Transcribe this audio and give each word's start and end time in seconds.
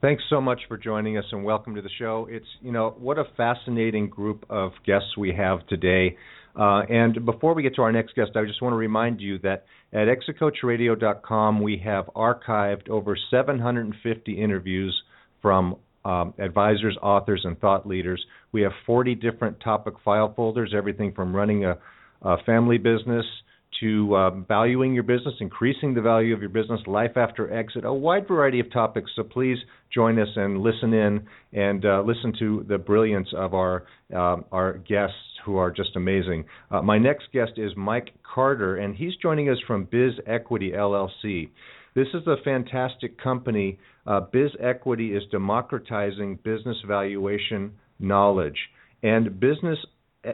Thanks 0.00 0.22
so 0.30 0.40
much 0.40 0.60
for 0.68 0.76
joining 0.76 1.18
us 1.18 1.24
and 1.32 1.42
welcome 1.42 1.74
to 1.74 1.82
the 1.82 1.90
show. 1.98 2.28
It's, 2.30 2.46
you 2.62 2.70
know, 2.70 2.94
what 2.98 3.18
a 3.18 3.24
fascinating 3.36 4.08
group 4.08 4.46
of 4.48 4.70
guests 4.86 5.16
we 5.16 5.32
have 5.32 5.66
today. 5.66 6.16
Uh, 6.54 6.82
and 6.88 7.24
before 7.24 7.52
we 7.52 7.64
get 7.64 7.74
to 7.76 7.82
our 7.82 7.90
next 7.90 8.14
guest, 8.14 8.30
I 8.36 8.44
just 8.44 8.62
want 8.62 8.74
to 8.74 8.76
remind 8.76 9.20
you 9.20 9.38
that 9.40 9.64
at 9.92 10.06
exitcoachradio.com 10.06 11.60
we 11.60 11.82
have 11.84 12.06
archived 12.14 12.88
over 12.88 13.16
750 13.30 14.40
interviews 14.40 15.02
from 15.42 15.76
um, 16.04 16.32
advisors, 16.38 16.96
authors, 17.02 17.42
and 17.44 17.58
thought 17.58 17.86
leaders. 17.86 18.24
We 18.52 18.62
have 18.62 18.72
40 18.86 19.16
different 19.16 19.60
topic 19.60 19.94
file 20.04 20.32
folders, 20.34 20.74
everything 20.76 21.12
from 21.12 21.34
running 21.34 21.64
a, 21.64 21.76
a 22.22 22.36
family 22.44 22.78
business 22.78 23.26
to 23.80 24.14
uh, 24.14 24.30
valuing 24.30 24.94
your 24.94 25.02
business, 25.02 25.34
increasing 25.40 25.94
the 25.94 26.00
value 26.00 26.34
of 26.34 26.40
your 26.40 26.48
business, 26.48 26.80
life 26.86 27.16
after 27.16 27.52
exit, 27.52 27.84
a 27.84 27.92
wide 27.92 28.26
variety 28.26 28.60
of 28.60 28.72
topics. 28.72 29.10
So 29.16 29.22
please 29.22 29.58
join 29.92 30.18
us 30.18 30.28
and 30.36 30.60
listen 30.60 30.92
in 30.92 31.26
and 31.52 31.84
uh, 31.84 32.02
listen 32.02 32.32
to 32.38 32.64
the 32.68 32.78
brilliance 32.78 33.28
of 33.36 33.54
our 33.54 33.84
uh, 34.14 34.36
our 34.52 34.78
guests 34.78 35.16
who 35.44 35.56
are 35.56 35.70
just 35.70 35.96
amazing. 35.96 36.44
Uh, 36.70 36.82
my 36.82 36.98
next 36.98 37.24
guest 37.32 37.52
is 37.56 37.72
Mike 37.76 38.10
Carter, 38.22 38.76
and 38.76 38.94
he's 38.94 39.14
joining 39.22 39.48
us 39.48 39.58
from 39.66 39.84
Biz 39.90 40.12
Equity 40.26 40.72
LLC. 40.72 41.50
This 41.94 42.08
is 42.14 42.26
a 42.26 42.36
fantastic 42.44 43.20
company. 43.20 43.78
Uh, 44.06 44.20
Biz 44.20 44.50
Equity 44.60 45.14
is 45.14 45.22
democratizing 45.30 46.38
business 46.42 46.76
valuation 46.86 47.72
knowledge 47.98 48.58
and 49.02 49.40
business 49.40 49.78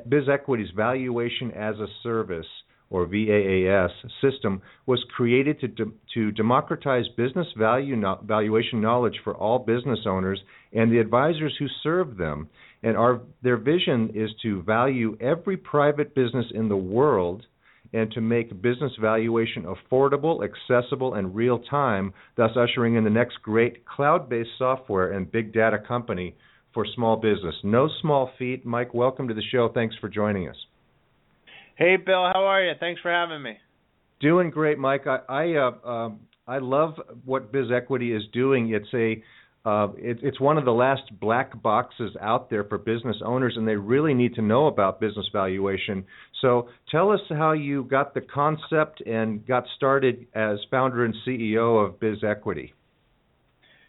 Biz 0.09 0.29
Equity's 0.29 0.71
valuation 0.75 1.51
as 1.53 1.77
a 1.77 1.87
service 2.03 2.47
or 2.91 3.07
VAAS 3.07 3.91
system 4.21 4.63
was 4.87 5.05
created 5.17 5.61
to, 5.61 5.69
de- 5.69 5.93
to 6.15 6.31
democratize 6.33 7.05
business 7.17 7.47
value 7.57 7.97
no- 7.97 8.21
valuation 8.25 8.81
knowledge 8.81 9.19
for 9.25 9.35
all 9.35 9.59
business 9.59 10.01
owners 10.07 10.41
and 10.73 10.93
the 10.93 10.99
advisors 10.99 11.55
who 11.59 11.67
serve 11.83 12.17
them. 12.17 12.49
And 12.83 12.97
our, 12.97 13.21
their 13.43 13.57
vision 13.57 14.11
is 14.15 14.31
to 14.43 14.63
value 14.63 15.17
every 15.21 15.57
private 15.57 16.15
business 16.15 16.47
in 16.55 16.69
the 16.69 16.77
world 16.77 17.47
and 17.93 18.11
to 18.13 18.21
make 18.21 18.61
business 18.61 18.93
valuation 19.01 19.65
affordable, 19.65 20.41
accessible, 20.45 21.15
and 21.15 21.35
real 21.35 21.61
time, 21.61 22.13
thus 22.37 22.51
ushering 22.57 22.97
in 22.97 23.05
the 23.05 23.11
next 23.11 23.41
great 23.43 23.87
cloud 23.87 24.29
based 24.29 24.51
software 24.59 25.13
and 25.13 25.31
big 25.31 25.53
data 25.53 25.79
company 25.79 26.35
for 26.75 26.85
small 26.95 27.17
business. 27.17 27.55
No 27.63 27.89
small 28.03 28.31
feat. 28.37 28.67
Mike, 28.67 28.93
welcome 28.93 29.29
to 29.29 29.35
the 29.35 29.43
show. 29.53 29.71
Thanks 29.73 29.95
for 30.01 30.09
joining 30.09 30.49
us. 30.49 30.57
Hey, 31.77 31.97
Bill, 31.97 32.31
how 32.33 32.45
are 32.45 32.65
you? 32.65 32.73
Thanks 32.79 33.01
for 33.01 33.11
having 33.11 33.43
me. 33.43 33.59
Doing 34.21 34.51
great, 34.51 34.79
Mike. 34.79 35.07
I 35.07 35.19
I, 35.29 35.55
uh, 35.57 35.89
um, 35.89 36.21
I 36.47 36.59
love 36.59 36.95
what 37.25 37.51
Biz 37.51 37.67
Equity 37.75 38.13
is 38.13 38.23
doing. 38.33 38.73
It's 38.73 38.95
a 38.95 39.23
uh, 39.69 39.89
it, 39.97 40.19
it's 40.23 40.39
one 40.39 40.59
of 40.59 40.67
the 40.67 40.73
last 40.73 41.03
black 41.21 41.61
boxes 41.63 42.15
out 42.21 42.51
there 42.51 42.65
for 42.65 42.79
business 42.79 43.17
owners, 43.25 43.55
and 43.57 43.67
they 43.67 43.77
really 43.77 44.13
need 44.13 44.35
to 44.35 44.43
know 44.43 44.67
about 44.67 45.01
business 45.01 45.27
valuation. 45.33 46.05
So, 46.43 46.69
tell 46.91 47.11
us 47.11 47.21
how 47.31 47.53
you 47.53 47.85
got 47.85 48.13
the 48.13 48.21
concept 48.21 49.01
and 49.07 49.45
got 49.47 49.65
started 49.77 50.27
as 50.35 50.59
founder 50.71 51.05
and 51.07 51.15
CEO 51.27 51.85
of 51.85 51.99
Biz 51.99 52.19
Equity. 52.23 52.75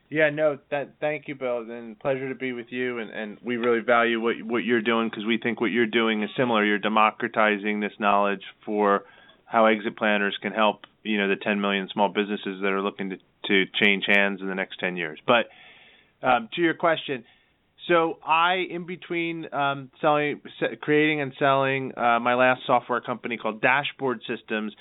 Yeah, 0.09 0.29
no, 0.29 0.59
that, 0.69 0.95
thank 0.99 1.27
you, 1.27 1.35
Bill, 1.35 1.65
and 1.69 1.99
pleasure 1.99 2.29
to 2.29 2.35
be 2.35 2.53
with 2.53 2.67
you. 2.69 2.99
And, 2.99 3.09
and 3.09 3.37
we 3.43 3.57
really 3.57 3.79
value 3.79 4.21
what 4.21 4.35
what 4.43 4.63
you're 4.63 4.81
doing 4.81 5.09
because 5.09 5.25
we 5.25 5.39
think 5.41 5.59
what 5.59 5.71
you're 5.71 5.87
doing 5.87 6.21
is 6.23 6.29
similar. 6.37 6.63
You're 6.63 6.77
democratizing 6.79 7.79
this 7.79 7.93
knowledge 7.99 8.43
for 8.65 9.05
how 9.45 9.65
exit 9.65 9.97
planners 9.97 10.37
can 10.41 10.51
help 10.51 10.81
you 11.03 11.17
know 11.17 11.27
the 11.27 11.35
10 11.35 11.61
million 11.61 11.87
small 11.93 12.09
businesses 12.09 12.61
that 12.61 12.71
are 12.71 12.81
looking 12.81 13.11
to 13.11 13.17
to 13.45 13.65
change 13.81 14.05
hands 14.07 14.41
in 14.41 14.47
the 14.47 14.55
next 14.55 14.79
10 14.79 14.97
years. 14.97 15.19
But 15.25 15.45
um, 16.21 16.49
to 16.55 16.61
your 16.61 16.73
question, 16.73 17.23
so 17.87 18.17
I, 18.25 18.65
in 18.69 18.87
between 18.87 19.53
um, 19.53 19.91
selling, 20.01 20.41
creating 20.81 21.21
and 21.21 21.33
selling 21.37 21.91
uh, 21.95 22.19
my 22.19 22.33
last 22.33 22.61
software 22.65 23.01
company 23.01 23.37
called 23.37 23.61
Dashboard 23.61 24.21
Systems 24.27 24.73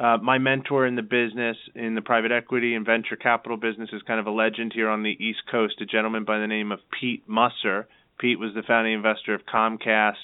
uh, 0.00 0.16
my 0.22 0.38
mentor 0.38 0.86
in 0.86 0.96
the 0.96 1.02
business, 1.02 1.58
in 1.74 1.94
the 1.94 2.00
private 2.00 2.32
equity 2.32 2.74
and 2.74 2.86
venture 2.86 3.16
capital 3.16 3.58
business, 3.58 3.90
is 3.92 4.00
kind 4.06 4.18
of 4.18 4.26
a 4.26 4.30
legend 4.30 4.72
here 4.74 4.88
on 4.88 5.02
the 5.02 5.10
East 5.10 5.40
Coast. 5.50 5.74
A 5.82 5.84
gentleman 5.84 6.24
by 6.24 6.38
the 6.38 6.46
name 6.46 6.72
of 6.72 6.78
Pete 6.98 7.28
Musser. 7.28 7.86
Pete 8.18 8.38
was 8.38 8.54
the 8.54 8.62
founding 8.62 8.94
investor 8.94 9.34
of 9.34 9.42
Comcast, 9.44 10.14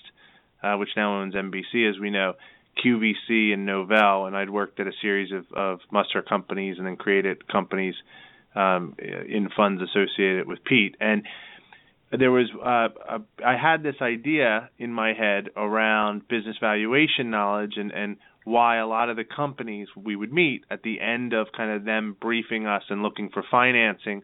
uh, 0.63 0.77
which 0.77 0.89
now 0.97 1.21
owns 1.21 1.35
NBC, 1.35 1.91
as 1.91 1.99
we 2.01 2.09
know, 2.09 2.35
QVC 2.83 3.53
and 3.53 3.69
Novell. 3.69 4.27
And 4.27 4.35
I'd 4.35 4.49
worked 4.49 4.81
at 4.81 4.87
a 4.87 4.93
series 5.03 5.31
of, 5.31 5.45
of 5.55 5.81
Musser 5.91 6.23
companies 6.23 6.79
and 6.79 6.87
then 6.87 6.97
created 6.97 7.47
companies 7.47 7.95
um, 8.55 8.97
in 8.99 9.51
funds 9.55 9.83
associated 9.83 10.49
with 10.49 10.65
Pete. 10.65 10.97
And 11.01 11.25
there 12.11 12.31
was 12.31 12.49
uh, 12.55 13.19
a, 13.19 13.45
I 13.45 13.57
had 13.57 13.83
this 13.83 13.97
idea 14.01 14.71
in 14.79 14.93
my 14.93 15.13
head 15.13 15.51
around 15.57 16.29
business 16.29 16.57
valuation 16.61 17.31
knowledge 17.31 17.75
and 17.77 17.91
and 17.93 18.17
why 18.45 18.77
a 18.77 18.87
lot 18.87 19.11
of 19.11 19.17
the 19.17 19.25
companies 19.25 19.89
we 19.97 20.15
would 20.15 20.33
meet 20.33 20.65
at 20.71 20.83
the 20.83 21.01
end 21.01 21.33
of 21.33 21.49
kind 21.57 21.73
of 21.73 21.85
them 21.85 22.17
briefing 22.21 22.65
us 22.67 22.85
and 22.91 23.03
looking 23.03 23.29
for 23.29 23.43
financing 23.51 24.23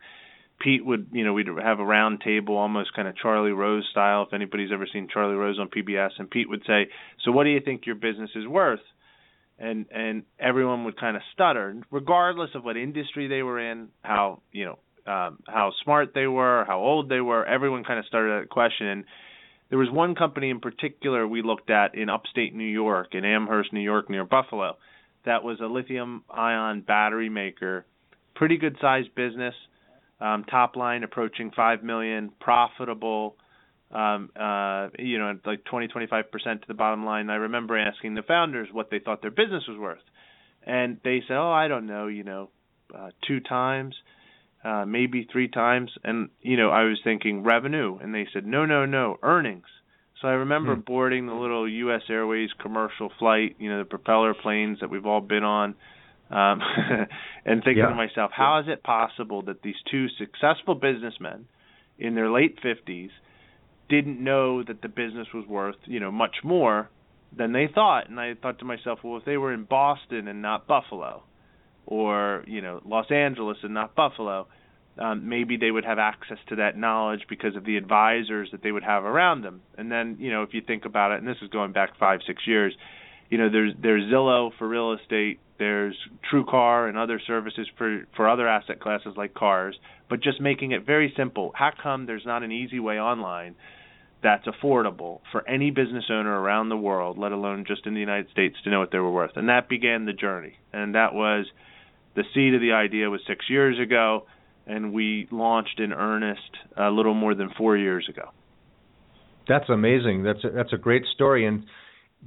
Pete 0.63 0.85
would, 0.85 1.09
you 1.13 1.25
know, 1.25 1.33
we'd 1.33 1.49
have 1.49 1.81
a 1.81 1.85
round 1.85 2.21
table, 2.21 2.57
almost 2.57 2.95
kind 2.95 3.09
of 3.09 3.17
Charlie 3.17 3.53
Rose 3.53 3.87
style. 3.91 4.23
If 4.23 4.33
anybody's 4.33 4.71
ever 4.73 4.87
seen 4.91 5.09
Charlie 5.13 5.35
Rose 5.35 5.59
on 5.59 5.69
PBS, 5.69 6.11
and 6.19 6.31
Pete 6.31 6.49
would 6.49 6.65
say, 6.67 6.89
"So, 7.25 7.33
what 7.33 7.45
do 7.45 7.51
you 7.51 7.61
think 7.61 7.85
your 7.85 7.97
business 7.97 8.31
is 8.37 8.47
worth?" 8.47 8.83
And 9.59 9.87
and 9.91 10.23
everyone 10.39 10.85
would 10.85 10.97
kind 10.97 11.17
of 11.17 11.23
stutter, 11.33 11.77
regardless 11.91 12.51
of 12.55 12.65
what 12.65 12.77
industry 12.77 13.27
they 13.27 13.43
were 13.43 13.59
in, 13.59 13.89
how 14.03 14.41
you 14.53 14.67
know 14.67 14.79
um, 15.07 15.39
how 15.47 15.73
smart 15.83 16.13
they 16.15 16.27
were, 16.27 16.65
how 16.67 16.79
old 16.79 17.09
they 17.09 17.21
were. 17.21 17.45
Everyone 17.45 17.85
kind 17.85 17.99
of 17.99 18.07
started 18.07 18.43
that 18.43 18.51
question, 18.51 18.87
and 18.87 19.05
there 19.71 19.79
was 19.79 19.91
one 19.91 20.15
company 20.15 20.51
in 20.51 20.61
particular 20.61 21.27
we 21.27 21.43
looked 21.43 21.71
at 21.71 21.95
in 21.95 22.09
upstate 22.09 22.55
New 22.55 22.65
York, 22.65 23.15
in 23.15 23.25
Amherst, 23.25 23.73
New 23.73 23.81
York, 23.81 24.11
near 24.11 24.25
Buffalo, 24.25 24.77
that 25.25 25.45
was 25.45 25.61
a 25.61 25.67
lithium 25.67 26.25
ion 26.31 26.81
battery 26.81 27.29
maker. 27.29 27.85
Pretty 28.35 28.57
good 28.57 28.77
sized 28.81 29.15
business. 29.15 29.55
Um, 30.21 30.45
top 30.45 30.77
line 30.77 31.03
approaching 31.03 31.51
five 31.55 31.83
million, 31.83 32.31
profitable. 32.41 33.37
Um, 33.93 34.31
uh, 34.35 34.89
you 34.99 35.19
know, 35.19 35.39
like 35.45 35.65
20, 35.65 35.89
25 35.89 36.31
percent 36.31 36.63
to 36.63 36.69
the 36.69 36.75
bottom 36.75 37.05
line. 37.05 37.29
I 37.29 37.35
remember 37.35 37.77
asking 37.77 38.15
the 38.15 38.23
founders 38.23 38.69
what 38.73 38.91
they 38.91 38.99
thought 38.99 39.21
their 39.21 39.31
business 39.31 39.65
was 39.69 39.79
worth, 39.79 40.03
and 40.67 40.99
they 41.05 41.23
said, 41.29 41.37
"Oh, 41.37 41.51
I 41.51 41.69
don't 41.69 41.87
know. 41.87 42.07
You 42.07 42.25
know, 42.25 42.51
uh, 42.97 43.11
two 43.27 43.41
times." 43.41 43.95
Uh, 44.65 44.85
maybe 44.87 45.27
three 45.31 45.49
times, 45.49 45.91
and 46.05 46.29
you 46.41 46.57
know 46.57 46.71
I 46.71 46.85
was 46.85 47.01
thinking 47.03 47.43
revenue, 47.43 47.99
and 48.01 48.15
they 48.15 48.27
said 48.33 48.47
no, 48.47 48.65
no, 48.65 48.87
no, 48.87 49.19
earnings. 49.23 49.67
So 50.21 50.29
I 50.29 50.33
remember 50.33 50.77
hmm. 50.77 50.83
boarding 50.83 51.27
the 51.27 51.35
little 51.35 51.69
U.S. 51.69 52.03
Airways 52.09 52.51
commercial 52.61 53.11
flight, 53.19 53.57
you 53.59 53.71
know, 53.71 53.81
the 53.81 53.85
propeller 53.85 54.35
planes 54.35 54.79
that 54.81 54.89
we've 54.89 55.05
all 55.07 55.21
been 55.21 55.43
on, 55.43 55.75
um, 56.31 56.61
and 57.45 57.65
thinking 57.65 57.79
yeah. 57.79 57.89
to 57.89 57.95
myself, 57.97 58.31
how 58.33 58.61
is 58.61 58.67
it 58.69 58.85
possible 58.85 59.43
that 59.43 59.63
these 59.63 59.75
two 59.91 60.07
successful 60.19 60.77
businessmen 60.77 61.47
in 61.99 62.15
their 62.15 62.31
late 62.31 62.57
50s 62.63 63.11
didn't 63.89 64.23
know 64.23 64.63
that 64.63 64.81
the 64.81 64.89
business 64.89 65.27
was 65.35 65.45
worth, 65.49 65.77
you 65.87 65.99
know, 65.99 66.13
much 66.13 66.37
more 66.45 66.89
than 67.37 67.53
they 67.53 67.69
thought? 67.75 68.09
And 68.09 68.21
I 68.21 68.35
thought 68.41 68.61
to 68.61 68.65
myself, 68.65 69.01
well, 69.03 69.17
if 69.17 69.25
they 69.25 69.37
were 69.37 69.53
in 69.53 69.65
Boston 69.65 70.29
and 70.29 70.41
not 70.41 70.69
Buffalo, 70.69 71.25
or 71.87 72.45
you 72.47 72.61
know 72.61 72.81
Los 72.85 73.11
Angeles 73.11 73.59
and 73.63 73.75
not 73.75 73.95
Buffalo, 73.95 74.47
um, 74.99 75.29
maybe 75.29 75.57
they 75.57 75.71
would 75.71 75.85
have 75.85 75.99
access 75.99 76.39
to 76.49 76.57
that 76.57 76.77
knowledge 76.77 77.23
because 77.29 77.57
of 77.57 77.65
the 77.65 77.77
advisors 77.77 78.51
that 78.53 78.63
they 78.63 78.73
would 78.73 78.83
have 78.83 79.05
around 79.05 79.43
them. 79.43 79.63
And 79.77 79.91
then 79.91 80.17
you 80.19 80.31
know 80.31 80.43
if 80.43 80.53
you 80.53 80.61
think 80.61 80.85
about 80.85 81.13
it, 81.13 81.19
and 81.19 81.29
this 81.29 81.39
is 81.43 81.49
going 81.49 81.73
back 81.73 81.99
five 81.99 82.21
six 82.27 82.43
years, 82.47 82.75
you 83.31 83.39
know 83.39 83.51
there's 83.51 83.73
there's 83.81 84.05
Zillow 84.13 84.51
for 84.59 84.69
real 84.69 84.93
estate, 84.93 85.41
there's 85.59 85.97
TrueCar 86.31 86.89
and 86.89 86.99
other 86.99 87.21
services 87.27 87.67
for 87.79 88.07
for 88.17 88.29
other 88.29 88.47
asset 88.49 88.81
classes 88.81 89.15
like 89.17 89.35
cars, 89.35 89.79
but 90.09 90.23
just 90.23 90.41
making 90.41 90.73
it 90.73 90.85
very 90.85 91.13
simple. 91.17 91.53
How 91.55 91.71
come 91.83 92.07
there's 92.07 92.27
not 92.27 92.43
an 92.43 92.53
easy 92.53 92.81
way 92.81 92.99
online? 92.99 93.55
that's 94.23 94.47
affordable 94.47 95.21
for 95.33 95.47
any 95.49 95.71
business 95.71 96.05
owner 96.11 96.31
around 96.31 96.69
the 96.69 96.77
world, 96.77 97.19
let 97.19 97.33
alone 97.33 97.65
just 97.67 97.87
in 97.87 97.95
the 97.95 98.01
United 98.01 98.31
States, 98.31 98.57
to 98.63 98.71
know 98.71 98.79
what 98.79 98.93
they 98.93 98.99
were 98.99 99.11
worth. 99.11 99.33
And 99.37 99.49
that 99.49 99.69
began 99.69 100.05
the 100.05 100.13
journey. 100.13 100.55
And 100.73 100.95
that 100.95 101.13
was 101.13 101.47
the 102.15 102.23
seed 102.35 102.55
of 102.55 102.61
the 102.61 102.73
idea 102.73 103.11
was 103.11 103.21
six 103.27 103.47
years 103.51 103.79
ago. 103.81 104.27
And 104.67 104.93
we 104.93 105.29
launched 105.31 105.81
in 105.81 105.93
earnest 105.93 106.41
a 106.77 106.91
little 106.91 107.15
more 107.15 107.35
than 107.35 107.51
four 107.57 107.77
years 107.77 108.09
ago. 108.09 108.31
That's 109.49 109.69
amazing. 109.69 110.23
That's 110.23 110.45
a, 110.45 110.51
that's 110.51 110.73
a 110.73 110.79
great 110.79 111.03
story, 111.15 111.47
and 111.47 111.65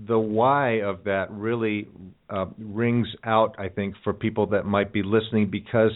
the 0.07 0.19
why 0.19 0.81
of 0.81 1.05
that 1.05 1.31
really 1.31 1.87
uh, 2.29 2.47
rings 2.57 3.07
out. 3.23 3.55
I 3.57 3.69
think 3.69 3.95
for 4.03 4.13
people 4.13 4.47
that 4.47 4.65
might 4.65 4.91
be 4.91 5.03
listening, 5.03 5.49
because 5.49 5.91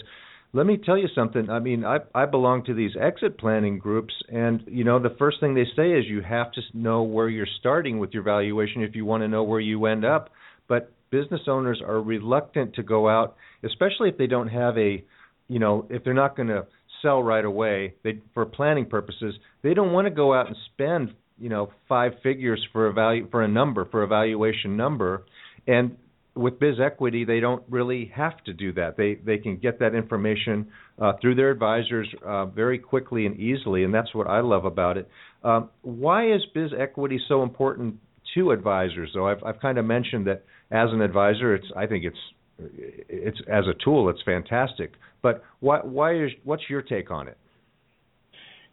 let 0.54 0.66
me 0.66 0.78
tell 0.78 0.98
you 0.98 1.08
something. 1.14 1.50
I 1.50 1.60
mean, 1.60 1.84
I 1.84 1.98
I 2.16 2.26
belong 2.26 2.64
to 2.66 2.74
these 2.74 2.92
exit 3.00 3.38
planning 3.38 3.78
groups, 3.78 4.14
and 4.30 4.64
you 4.68 4.84
know 4.84 5.00
the 5.00 5.16
first 5.20 5.40
thing 5.40 5.54
they 5.54 5.68
say 5.76 5.92
is 5.92 6.06
you 6.08 6.22
have 6.22 6.52
to 6.54 6.62
know 6.74 7.04
where 7.04 7.28
you're 7.28 7.48
starting 7.60 8.00
with 8.00 8.12
your 8.14 8.24
valuation 8.24 8.82
if 8.82 8.96
you 8.96 9.06
want 9.06 9.22
to 9.24 9.28
know 9.28 9.44
where 9.44 9.60
you 9.60 9.86
end 9.86 10.06
up. 10.06 10.30
But 10.68 10.92
business 11.12 11.42
owners 11.48 11.82
are 11.86 12.02
reluctant 12.02 12.76
to 12.76 12.84
go 12.84 13.10
out, 13.10 13.36
especially 13.64 14.10
if 14.10 14.18
they 14.18 14.28
don't 14.28 14.48
have 14.48 14.78
a 14.78 15.04
you 15.50 15.60
know, 15.60 15.86
if 15.90 16.04
they're 16.04 16.14
not 16.14 16.38
going 16.38 16.48
to 16.48 16.66
sell 17.02 17.22
right 17.22 17.44
away, 17.44 17.96
they 18.04 18.20
for 18.34 18.46
planning 18.46 18.86
purposes, 18.86 19.36
they 19.64 19.74
don't 19.74 19.92
want 19.92 20.06
to 20.06 20.12
go 20.12 20.34
out 20.34 20.48
and 20.48 20.56
spend, 20.74 21.14
you 21.38 21.50
know, 21.50 21.72
five 21.90 22.14
figures 22.24 22.66
for 22.72 22.88
a 22.88 22.94
value 22.94 23.28
for 23.30 23.44
a 23.44 23.48
number, 23.48 23.86
for 23.86 24.04
a 24.04 24.08
valuation 24.08 24.78
number. 24.78 25.24
And 25.68 25.98
with 26.36 26.60
Biz 26.60 26.76
Equity, 26.84 27.26
they 27.26 27.40
don't 27.40 27.64
really 27.70 28.12
have 28.16 28.42
to 28.46 28.54
do 28.54 28.72
that. 28.74 28.96
They 28.96 29.16
they 29.16 29.38
can 29.38 29.58
get 29.58 29.80
that 29.80 29.96
information 29.96 30.68
uh, 31.02 31.14
through 31.22 31.36
their 31.36 31.52
advisors 31.52 32.08
uh, 32.26 32.46
very 32.46 32.80
quickly 32.80 33.26
and 33.26 33.38
easily, 33.40 33.84
and 33.84 33.94
that's 33.94 34.14
what 34.14 34.28
I 34.28 34.42
love 34.42 34.66
about 34.66 34.98
it. 34.98 35.10
Um, 35.44 35.70
why 35.82 36.32
is 36.32 36.42
Biz 36.54 36.72
Equity 36.78 37.20
so 37.28 37.44
important 37.44 37.96
to 38.36 38.52
advisors? 38.52 39.12
Though 39.14 39.28
I've 39.28 39.44
I've 39.44 39.60
kind 39.60 39.78
of 39.78 39.86
mentioned 39.86 40.28
that 40.28 40.44
as 40.72 40.90
an 40.92 41.02
advisor, 41.02 41.56
it's 41.56 41.68
I 41.76 41.88
think 41.88 42.06
it's 42.06 42.18
it's 43.10 43.40
as 43.52 43.66
a 43.68 43.74
tool, 43.84 44.10
it's 44.10 44.22
fantastic. 44.24 44.94
But 45.22 45.44
why 45.60 45.80
why 45.80 46.16
is 46.16 46.32
what's 46.44 46.64
your 46.70 46.82
take 46.82 47.12
on 47.12 47.28
it? 47.28 47.38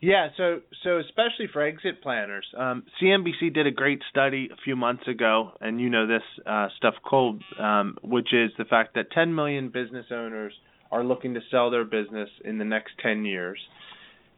Yeah, 0.00 0.28
so 0.36 0.60
so 0.84 0.98
especially 0.98 1.48
for 1.52 1.62
exit 1.62 2.02
planners, 2.02 2.46
um, 2.56 2.84
CNBC 3.02 3.54
did 3.54 3.66
a 3.66 3.70
great 3.70 4.02
study 4.10 4.48
a 4.52 4.56
few 4.62 4.76
months 4.76 5.08
ago, 5.08 5.52
and 5.60 5.80
you 5.80 5.88
know 5.88 6.06
this 6.06 6.22
uh, 6.46 6.68
stuff 6.76 6.94
cold, 7.08 7.42
um, 7.58 7.96
which 8.02 8.32
is 8.32 8.50
the 8.58 8.66
fact 8.66 8.94
that 8.94 9.10
10 9.12 9.34
million 9.34 9.70
business 9.70 10.06
owners 10.10 10.52
are 10.92 11.02
looking 11.02 11.34
to 11.34 11.40
sell 11.50 11.70
their 11.70 11.84
business 11.84 12.28
in 12.44 12.58
the 12.58 12.64
next 12.64 12.92
10 13.02 13.24
years. 13.24 13.58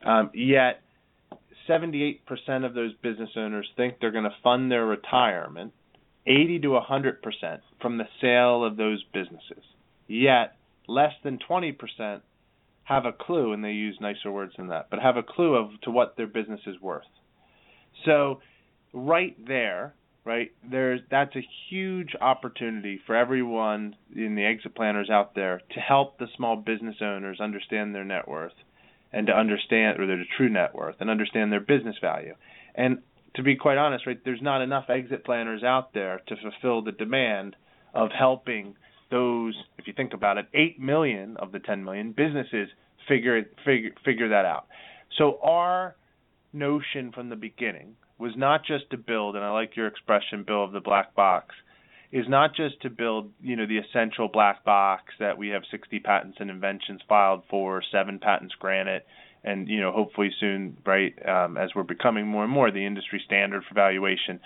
Um, 0.06 0.30
yet, 0.32 0.80
78% 1.68 2.20
of 2.64 2.74
those 2.74 2.94
business 3.02 3.30
owners 3.36 3.68
think 3.76 3.96
they're 4.00 4.12
going 4.12 4.24
to 4.24 4.36
fund 4.42 4.70
their 4.70 4.86
retirement 4.86 5.72
80 6.26 6.60
to 6.60 6.68
100% 6.68 7.58
from 7.80 7.98
the 7.98 8.04
sale 8.20 8.64
of 8.64 8.76
those 8.76 9.02
businesses. 9.12 9.64
Yet, 10.06 10.57
less 10.88 11.12
than 11.22 11.38
20% 11.38 12.20
have 12.84 13.04
a 13.04 13.12
clue, 13.12 13.52
and 13.52 13.62
they 13.62 13.72
use 13.72 13.98
nicer 14.00 14.32
words 14.32 14.54
than 14.56 14.68
that, 14.68 14.88
but 14.90 14.98
have 14.98 15.16
a 15.16 15.22
clue 15.22 15.54
of 15.54 15.80
to 15.82 15.90
what 15.90 16.16
their 16.16 16.26
business 16.26 16.60
is 16.66 16.80
worth. 16.80 17.04
So, 18.06 18.40
right 18.94 19.36
there, 19.46 19.94
right 20.24 20.52
there's 20.68 21.00
that's 21.10 21.36
a 21.36 21.46
huge 21.68 22.14
opportunity 22.20 23.00
for 23.06 23.14
everyone 23.14 23.94
in 24.14 24.34
the 24.34 24.44
exit 24.44 24.74
planners 24.74 25.10
out 25.10 25.34
there 25.34 25.60
to 25.74 25.80
help 25.80 26.18
the 26.18 26.28
small 26.36 26.56
business 26.56 26.96
owners 27.00 27.40
understand 27.40 27.94
their 27.94 28.04
net 28.04 28.26
worth 28.26 28.52
and 29.12 29.26
to 29.26 29.32
understand 29.32 30.00
or 30.00 30.06
their 30.06 30.24
true 30.36 30.48
net 30.48 30.74
worth 30.74 30.96
and 31.00 31.10
understand 31.10 31.52
their 31.52 31.60
business 31.60 31.96
value. 32.00 32.34
And 32.74 32.98
to 33.34 33.42
be 33.42 33.56
quite 33.56 33.78
honest, 33.78 34.06
right, 34.06 34.18
there's 34.24 34.42
not 34.42 34.62
enough 34.62 34.88
exit 34.88 35.24
planners 35.24 35.62
out 35.62 35.92
there 35.92 36.20
to 36.28 36.36
fulfill 36.36 36.82
the 36.82 36.92
demand 36.92 37.56
of 37.94 38.10
helping 38.10 38.76
those, 39.10 39.54
if 39.78 39.86
you 39.86 39.92
think 39.92 40.12
about 40.12 40.38
it, 40.38 40.46
8 40.54 40.80
million 40.80 41.36
of 41.38 41.52
the 41.52 41.58
10 41.58 41.84
million 41.84 42.12
businesses 42.12 42.68
figure 43.08 43.42
figure 43.64 43.90
figure 44.04 44.28
that 44.28 44.44
out. 44.44 44.66
So 45.16 45.38
our 45.42 45.96
notion 46.52 47.12
from 47.12 47.28
the 47.28 47.36
beginning 47.36 47.96
was 48.18 48.32
not 48.36 48.64
just 48.64 48.90
to 48.90 48.96
build, 48.96 49.36
and 49.36 49.44
I 49.44 49.50
like 49.50 49.76
your 49.76 49.86
expression, 49.86 50.44
Bill, 50.46 50.64
of 50.64 50.72
the 50.72 50.80
black 50.80 51.14
box, 51.14 51.54
is 52.10 52.26
not 52.28 52.54
just 52.54 52.80
to 52.82 52.90
build, 52.90 53.30
you 53.40 53.54
know, 53.54 53.66
the 53.66 53.78
essential 53.78 54.28
black 54.28 54.64
box 54.64 55.12
that 55.20 55.38
we 55.38 55.48
have 55.48 55.62
60 55.70 56.00
patents 56.00 56.38
and 56.40 56.50
inventions 56.50 57.00
filed 57.08 57.42
for, 57.48 57.82
seven 57.92 58.18
patents 58.18 58.54
granted, 58.58 59.02
and 59.44 59.68
you 59.68 59.80
know 59.80 59.92
hopefully 59.92 60.30
soon 60.40 60.76
right 60.84 61.14
um, 61.26 61.56
as 61.56 61.70
we're 61.74 61.82
becoming 61.82 62.26
more 62.26 62.44
and 62.44 62.52
more 62.52 62.70
the 62.70 62.84
industry 62.84 63.22
standard 63.24 63.62
for 63.68 63.74
valuation 63.74 64.40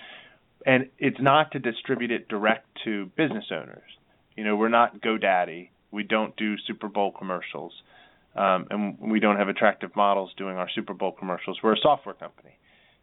and 0.67 0.89
it's 0.99 1.21
not 1.21 1.51
to 1.53 1.59
distribute 1.59 2.11
it 2.11 2.29
direct 2.29 2.67
to 2.85 3.07
business 3.17 3.45
owners 3.51 3.83
you 4.37 4.45
know 4.45 4.57
we're 4.57 4.69
not 4.69 5.01
godaddy. 5.01 5.71
We 5.91 6.03
don't 6.03 6.35
do 6.37 6.57
super 6.67 6.89
bowl 6.89 7.13
commercials. 7.13 7.73
Um, 8.35 8.67
and 8.71 8.99
we 8.99 9.21
don't 9.21 9.37
have 9.37 9.49
attractive 9.49 9.95
models 9.95 10.33
doing 10.39 10.57
our 10.57 10.69
super 10.75 10.95
bowl 10.95 11.13
commercials. 11.13 11.59
We're 11.63 11.75
a 11.75 11.81
software 11.83 12.15
company. 12.15 12.57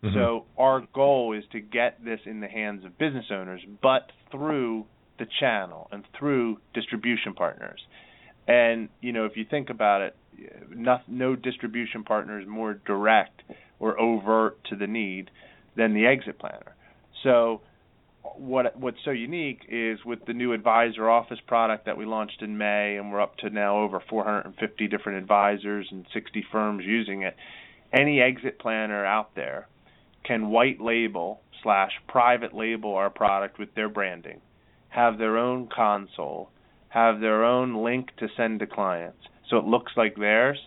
Mm-hmm. 0.03 0.15
so 0.15 0.45
our 0.57 0.87
goal 0.93 1.35
is 1.37 1.43
to 1.51 1.59
get 1.59 2.01
this 2.03 2.21
in 2.25 2.39
the 2.39 2.47
hands 2.47 2.85
of 2.85 2.97
business 2.97 3.25
owners 3.31 3.59
but 3.81 4.13
through 4.31 4.85
the 5.17 5.25
channel 5.41 5.89
and 5.91 6.05
through 6.17 6.57
distribution 6.73 7.33
partners. 7.33 7.81
And 8.47 8.87
you 9.01 9.11
know 9.11 9.25
if 9.25 9.35
you 9.35 9.45
think 9.49 9.69
about 9.69 10.01
it 10.01 10.15
no, 10.73 10.99
no 11.09 11.35
distribution 11.35 12.05
partner 12.05 12.39
is 12.39 12.47
more 12.47 12.75
direct 12.85 13.41
or 13.79 13.99
overt 13.99 14.63
to 14.69 14.77
the 14.77 14.87
need 14.87 15.31
than 15.75 15.93
the 15.93 16.05
exit 16.05 16.39
planner. 16.39 16.75
So 17.23 17.61
what 18.23 18.77
what's 18.77 18.97
so 19.05 19.11
unique 19.11 19.61
is 19.69 19.99
with 20.05 20.25
the 20.25 20.33
new 20.33 20.53
advisor 20.53 21.09
office 21.09 21.39
product 21.47 21.85
that 21.85 21.97
we 21.97 22.05
launched 22.05 22.41
in 22.41 22.57
May 22.57 22.97
and 22.97 23.11
we're 23.11 23.21
up 23.21 23.37
to 23.37 23.49
now 23.49 23.79
over 23.79 24.01
450 24.09 24.87
different 24.87 25.19
advisors 25.19 25.87
and 25.91 26.05
60 26.13 26.45
firms 26.51 26.83
using 26.85 27.23
it. 27.23 27.35
Any 27.93 28.21
exit 28.21 28.59
planner 28.59 29.05
out 29.05 29.35
there 29.35 29.67
can 30.25 30.49
white 30.49 30.79
label 30.79 31.41
slash 31.63 31.91
private 32.07 32.53
label 32.53 32.95
our 32.95 33.09
product 33.09 33.57
with 33.57 33.73
their 33.75 33.89
branding, 33.89 34.41
have 34.89 35.17
their 35.17 35.37
own 35.37 35.67
console, 35.73 36.49
have 36.89 37.19
their 37.19 37.43
own 37.43 37.83
link 37.83 38.09
to 38.17 38.27
send 38.35 38.59
to 38.59 38.67
clients, 38.67 39.27
so 39.49 39.57
it 39.57 39.65
looks 39.65 39.93
like 39.97 40.15
theirs, 40.15 40.59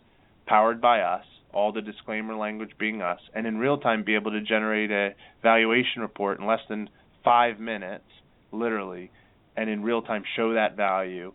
powered 0.47 0.81
by 0.81 1.01
us, 1.01 1.25
all 1.53 1.73
the 1.73 1.83
disclaimer 1.83 2.35
language 2.35 2.73
being 2.79 3.03
us, 3.03 3.21
and 3.35 3.47
in 3.47 3.59
real 3.59 3.79
time 3.79 4.05
be 4.05 4.15
able 4.15 4.31
to 4.31 4.41
generate 4.41 4.91
a 4.91 5.15
valuation 5.43 6.03
report 6.03 6.39
in 6.39 6.47
less 6.47 6.61
than 6.69 6.89
five 7.25 7.59
minutes, 7.59 8.05
literally, 8.51 9.11
and 9.57 9.69
in 9.69 9.83
real 9.83 10.03
time 10.03 10.23
show 10.37 10.55
that 10.55 10.77
value 10.77 11.33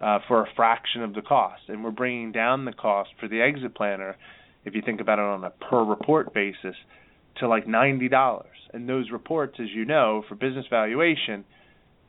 uh, 0.00 0.18
for 0.28 0.42
a 0.42 0.46
fraction 0.54 1.02
of 1.02 1.14
the 1.14 1.22
cost. 1.22 1.62
And 1.68 1.82
we're 1.82 1.90
bringing 1.90 2.32
down 2.32 2.64
the 2.64 2.72
cost 2.72 3.10
for 3.20 3.28
the 3.28 3.40
exit 3.40 3.74
planner, 3.74 4.16
if 4.64 4.74
you 4.74 4.82
think 4.84 5.00
about 5.00 5.18
it 5.18 5.22
on 5.22 5.44
a 5.44 5.50
per 5.50 5.82
report 5.84 6.34
basis, 6.34 6.76
to 7.38 7.48
like 7.48 7.66
$90. 7.66 8.44
And 8.72 8.88
those 8.88 9.10
reports, 9.10 9.56
as 9.60 9.68
you 9.74 9.84
know, 9.84 10.24
for 10.28 10.34
business 10.34 10.66
valuation, 10.68 11.44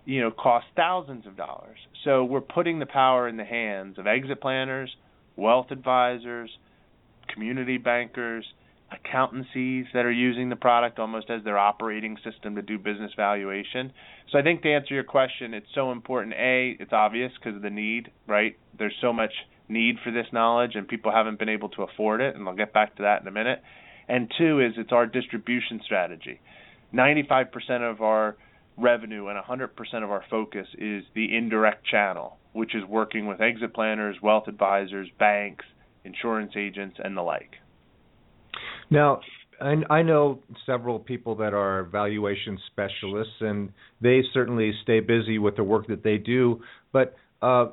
you 0.06 0.22
know, 0.22 0.32
cost 0.32 0.66
thousands 0.76 1.26
of 1.26 1.36
dollars. 1.38 1.78
So 2.04 2.24
we're 2.24 2.42
putting 2.42 2.80
the 2.80 2.86
power 2.86 3.28
in 3.28 3.38
the 3.38 3.46
hands 3.46 3.98
of 3.98 4.08
exit 4.08 4.42
planners, 4.42 4.96
wealth 5.36 5.68
advisors, 5.72 6.50
community 7.34 7.78
bankers, 7.78 8.46
accountancies 8.92 9.86
that 9.94 10.06
are 10.06 10.12
using 10.12 10.50
the 10.50 10.56
product 10.56 11.00
almost 11.00 11.30
as 11.30 11.44
their 11.44 11.58
operating 11.58 12.18
system 12.24 12.56
to 12.56 12.62
do 12.62 12.78
business 12.78 13.12
valuation. 13.16 13.92
So 14.32 14.38
I 14.40 14.44
think 14.44 14.62
to 14.62 14.72
answer 14.72 14.94
your 14.94 15.04
question, 15.04 15.54
it's 15.54 15.68
so 15.74 15.92
important. 15.92 16.34
A, 16.36 16.76
it's 16.80 16.94
obvious 16.94 17.32
because 17.40 17.56
of 17.56 17.62
the 17.62 17.70
need, 17.70 18.12
right? 18.28 18.58
There's 18.78 18.96
so 19.02 19.12
much 19.12 19.32
need 19.68 19.96
for 20.04 20.12
this 20.12 20.28
knowledge 20.32 20.76
and 20.76 20.88
people 20.88 21.12
haven't 21.12 21.40
been 21.40 21.50
able 21.50 21.70
to 21.70 21.84
afford 21.84 22.22
it, 22.22 22.36
and 22.36 22.48
I'll 22.48 22.56
get 22.56 22.74
back 22.74 22.96
to 22.98 23.04
that 23.04 23.22
in 23.22 23.28
a 23.28 23.32
minute. 23.32 23.62
And 24.08 24.32
two 24.38 24.60
is 24.60 24.74
it's 24.78 24.92
our 24.92 25.08
distribution 25.08 25.82
strategy. 25.84 26.40
95% 26.94 27.50
of 27.90 28.02
our 28.02 28.38
revenue 28.78 29.28
and 29.28 29.44
100% 29.44 29.70
of 30.04 30.12
our 30.12 30.24
focus 30.30 30.68
is 30.78 31.04
the 31.16 31.36
indirect 31.36 31.86
channel, 31.88 32.38
which 32.54 32.76
is 32.76 32.84
working 32.88 33.26
with 33.26 33.42
exit 33.42 33.74
planners, 33.74 34.18
wealth 34.22 34.48
advisors, 34.48 35.08
banks, 35.18 35.66
insurance 36.04 36.54
agents, 36.56 36.98
and 37.04 37.18
the 37.18 37.22
like. 37.22 37.56
Now, 38.90 39.20
I, 39.62 39.76
I 39.90 40.02
know 40.02 40.40
several 40.66 41.00
people 41.00 41.36
that 41.36 41.54
are 41.54 41.84
valuation 41.84 42.58
specialists, 42.72 43.36
and 43.40 43.72
they 44.02 44.22
certainly 44.34 44.74
stay 44.84 45.00
busy 45.00 45.38
with 45.40 45.56
the 45.56 45.64
work 45.64 45.88
that 45.88 46.04
they 46.04 46.18
do. 46.18 46.62
But 46.92 47.16
uh, 47.42 47.68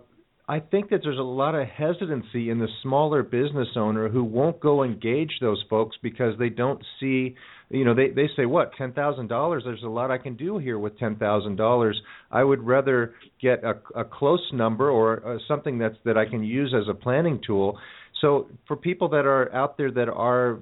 I 0.49 0.61
think 0.61 0.91
that 0.91 1.01
there's 1.03 1.19
a 1.19 1.23
lot 1.23 1.55
of 1.55 1.67
hesitancy 1.69 2.51
in 2.51 2.59
the 2.59 2.69
smaller 2.83 3.23
business 3.23 3.69
owner 3.77 4.09
who 4.09 4.25
won't 4.25 4.61
go 4.61 4.83
engage 4.83 5.33
those 5.41 5.65
folks 5.71 5.97
because 6.03 6.39
they 6.39 6.49
don't 6.49 6.83
see 7.01 7.37
you 7.71 7.85
know 7.85 7.95
they 7.95 8.11
they 8.11 8.29
say 8.37 8.45
what 8.45 8.73
ten 8.77 8.93
thousand 8.93 9.29
dollars 9.29 9.63
there's 9.65 9.83
a 9.83 9.89
lot 9.89 10.11
i 10.11 10.19
can 10.19 10.37
do 10.37 10.59
here 10.59 10.79
with 10.79 10.99
ten 10.99 11.17
thousand 11.17 11.57
dollars 11.57 11.99
i 12.31 12.45
would 12.45 12.63
rather 12.63 13.15
get 13.41 13.65
a, 13.65 13.77
a 13.99 14.05
close 14.05 14.47
number 14.53 14.91
or 14.91 15.27
uh, 15.27 15.39
something 15.49 15.79
that's 15.79 15.97
that 16.05 16.19
i 16.19 16.27
can 16.27 16.43
use 16.43 16.75
as 16.77 16.87
a 16.91 16.95
planning 16.95 17.41
tool 17.47 17.79
so 18.21 18.49
for 18.69 18.77
people 18.77 19.09
that 19.09 19.25
are 19.25 19.51
out 19.55 19.79
there 19.79 19.91
that 19.91 20.09
are 20.09 20.59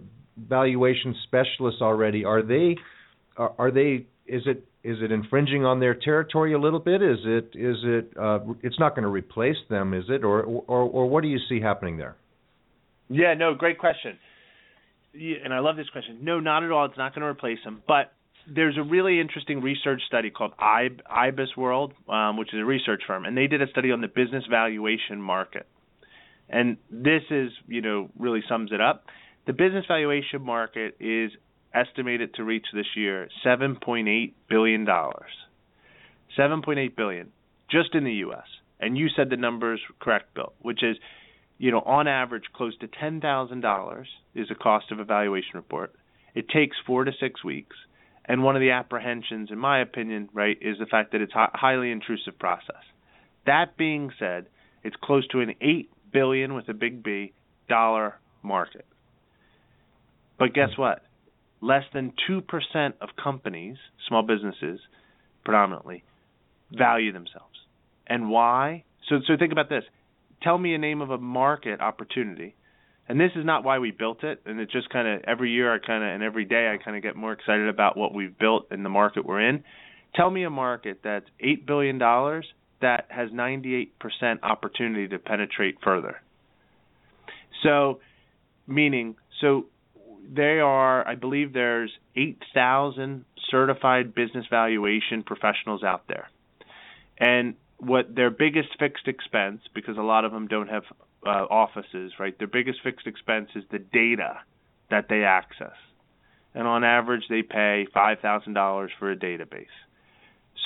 valuation 0.49 1.14
specialists 1.25 1.80
already 1.80 2.25
are 2.25 2.42
they 2.42 2.76
are, 3.37 3.52
are 3.59 3.70
they 3.70 4.06
is 4.26 4.42
it 4.47 4.64
is 4.82 4.97
it 5.02 5.12
infringing 5.12 5.64
on 5.64 5.80
their 5.80 5.94
territory 5.94 6.54
a 6.54 6.59
little 6.59 6.80
bit 6.80 7.02
is 7.02 7.18
it 7.25 7.50
is 7.54 7.76
it 7.82 8.12
uh, 8.20 8.38
it's 8.62 8.78
not 8.78 8.94
going 8.94 9.02
to 9.02 9.11
replace 9.11 9.56
them 9.68 9.92
is 9.94 10.04
it 10.09 10.25
or, 10.25 10.42
or 10.42 10.82
or 10.82 11.09
what 11.09 11.23
do 11.23 11.28
you 11.28 11.38
see 11.49 11.61
happening 11.61 11.97
there 11.97 12.16
Yeah, 13.11 13.35
no, 13.35 13.54
great 13.54 13.78
question. 13.78 14.18
And 15.12 15.52
I 15.52 15.59
love 15.59 15.76
this 15.76 15.88
question. 15.90 16.20
No, 16.23 16.38
not 16.38 16.62
at 16.62 16.70
all. 16.70 16.87
It's 16.87 16.97
not 16.97 17.12
going 17.12 17.23
to 17.23 17.28
replace 17.28 17.59
them, 17.64 17.82
but 17.87 18.12
there's 18.49 18.78
a 18.78 18.82
really 18.82 19.20
interesting 19.20 19.61
research 19.61 20.02
study 20.06 20.30
called 20.30 20.52
IBIS 20.59 21.56
World, 21.56 21.92
um, 22.09 22.37
which 22.37 22.54
is 22.54 22.61
a 22.61 22.64
research 22.64 23.02
firm, 23.06 23.25
and 23.25 23.37
they 23.37 23.49
did 23.49 23.61
a 23.61 23.66
study 23.68 23.90
on 23.90 24.00
the 24.00 24.09
business 24.09 24.44
valuation 24.49 25.20
market. 25.20 25.66
And 26.49 26.76
this 26.90 27.23
is, 27.30 27.50
you 27.66 27.80
know, 27.80 28.09
really 28.18 28.42
sums 28.49 28.70
it 28.73 28.80
up. 28.80 29.04
The 29.47 29.52
business 29.52 29.85
valuation 29.88 30.42
market 30.42 30.97
is 31.00 31.32
estimated 31.75 32.35
to 32.35 32.44
reach 32.44 32.66
this 32.75 32.87
year 32.97 33.28
7.8 33.44 34.32
billion 34.49 34.85
dollars. 34.85 35.30
7.8 36.38 36.97
billion 36.97 37.32
just 37.70 37.94
in 37.94 38.04
the 38.04 38.12
US. 38.26 38.47
And 38.80 38.97
you 38.97 39.09
said 39.14 39.30
the 39.30 39.37
numbers 39.37 39.80
correct, 40.00 40.35
Bill, 40.35 40.52
which 40.61 40.82
is 40.82 40.97
you 41.61 41.70
know, 41.70 41.80
on 41.80 42.09
average 42.09 42.44
close 42.54 42.76
to 42.78 42.88
$10,000 42.88 44.04
is 44.35 44.49
the 44.49 44.54
cost 44.54 44.90
of 44.90 44.99
a 44.99 45.04
valuation 45.04 45.52
report. 45.54 45.94
It 46.35 46.49
takes 46.49 46.75
4 46.87 47.04
to 47.04 47.12
6 47.20 47.44
weeks. 47.44 47.76
And 48.25 48.42
one 48.42 48.56
of 48.56 48.61
the 48.61 48.70
apprehensions 48.70 49.50
in 49.50 49.59
my 49.59 49.82
opinion, 49.82 50.30
right, 50.32 50.56
is 50.62 50.78
the 50.78 50.87
fact 50.87 51.12
that 51.12 51.20
it's 51.20 51.35
a 51.35 51.49
highly 51.52 51.90
intrusive 51.90 52.38
process. 52.38 52.82
That 53.44 53.76
being 53.76 54.11
said, 54.18 54.47
it's 54.82 54.97
close 55.02 55.26
to 55.28 55.40
an 55.40 55.54
8 55.61 55.90
billion 56.11 56.54
with 56.54 56.66
a 56.70 56.75
big 56.75 57.02
B 57.02 57.35
dollar 57.68 58.14
market. 58.42 58.87
But 60.40 60.54
guess 60.54 60.70
what? 60.78 61.02
Less 61.61 61.85
than 61.92 62.14
2% 62.28 62.42
of 63.02 63.11
companies, 63.23 63.76
small 64.09 64.23
businesses 64.23 64.80
predominantly, 65.44 66.02
value 66.73 67.12
themselves. 67.12 67.59
And 68.06 68.30
why? 68.30 68.85
So 69.09 69.16
so 69.26 69.35
think 69.38 69.52
about 69.52 69.68
this. 69.68 69.85
Tell 70.42 70.56
me 70.56 70.75
a 70.75 70.78
name 70.78 71.02
of 71.02 71.11
a 71.11 71.18
market 71.18 71.80
opportunity. 71.80 72.56
And 73.06 73.20
this 73.20 73.32
is 73.37 73.44
not 73.44 73.64
why 73.64 73.80
we 73.80 73.90
built 73.90 74.25
it, 74.25 74.40
and 74.47 74.61
it's 74.61 74.73
just 74.73 74.88
kind 74.88 75.06
of 75.06 75.23
every 75.26 75.50
year 75.50 75.75
I 75.75 75.78
kind 75.85 76.02
of 76.02 76.11
and 76.11 76.23
every 76.23 76.47
day 76.47 76.73
I 76.73 76.82
kind 76.82 76.97
of 76.97 77.02
get 77.02 77.16
more 77.16 77.32
excited 77.32 77.68
about 77.68 77.97
what 77.97 78.14
we've 78.14 78.37
built 78.38 78.68
and 78.70 78.85
the 78.85 78.88
market 78.88 79.26
we're 79.26 79.47
in. 79.47 79.62
Tell 80.14 80.30
me 80.30 80.44
a 80.44 80.50
market 80.50 81.00
that's 81.04 81.26
8 81.40 81.66
billion 81.66 81.99
dollars 81.99 82.47
that 82.80 83.06
has 83.11 83.28
98% 83.30 83.90
opportunity 84.42 85.06
to 85.09 85.18
penetrate 85.18 85.76
further. 85.85 86.16
So 87.62 88.00
meaning 88.66 89.16
so 89.40 89.66
they 90.28 90.60
are, 90.60 91.06
I 91.06 91.14
believe 91.14 91.52
there's 91.52 91.90
8,000 92.16 93.24
certified 93.50 94.14
business 94.14 94.46
valuation 94.50 95.22
professionals 95.24 95.82
out 95.82 96.04
there. 96.08 96.28
And 97.18 97.54
what 97.78 98.14
their 98.14 98.30
biggest 98.30 98.68
fixed 98.78 99.08
expense, 99.08 99.60
because 99.74 99.96
a 99.96 100.02
lot 100.02 100.24
of 100.24 100.32
them 100.32 100.46
don't 100.46 100.68
have 100.68 100.84
uh, 101.24 101.28
offices, 101.28 102.12
right? 102.18 102.38
Their 102.38 102.48
biggest 102.48 102.80
fixed 102.82 103.06
expense 103.06 103.50
is 103.54 103.64
the 103.70 103.78
data 103.78 104.40
that 104.90 105.06
they 105.08 105.24
access. 105.24 105.76
And 106.54 106.66
on 106.66 106.84
average, 106.84 107.24
they 107.28 107.42
pay 107.42 107.86
$5,000 107.94 108.88
for 108.98 109.10
a 109.10 109.16
database. 109.16 109.66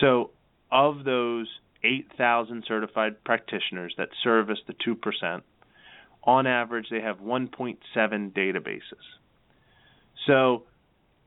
So, 0.00 0.30
of 0.72 1.04
those 1.04 1.46
8,000 1.84 2.64
certified 2.66 3.22
practitioners 3.24 3.94
that 3.98 4.08
service 4.22 4.58
the 4.66 4.74
2%, 4.74 5.42
on 6.24 6.46
average, 6.46 6.86
they 6.90 7.02
have 7.02 7.18
1.7 7.18 7.76
databases. 7.96 8.80
So, 10.26 10.64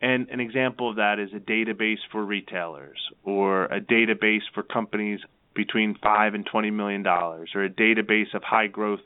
and 0.01 0.29
an 0.29 0.39
example 0.39 0.89
of 0.89 0.97
that 0.97 1.19
is 1.19 1.29
a 1.33 1.39
database 1.39 1.99
for 2.11 2.23
retailers 2.23 2.97
or 3.23 3.65
a 3.65 3.81
database 3.81 4.43
for 4.53 4.63
companies 4.63 5.19
between 5.55 5.95
5 6.01 6.33
and 6.35 6.45
20 6.45 6.69
million 6.71 7.03
dollars 7.03 7.49
or 7.55 7.63
a 7.63 7.69
database 7.69 8.33
of 8.33 8.43
high 8.43 8.67
growth 8.67 9.01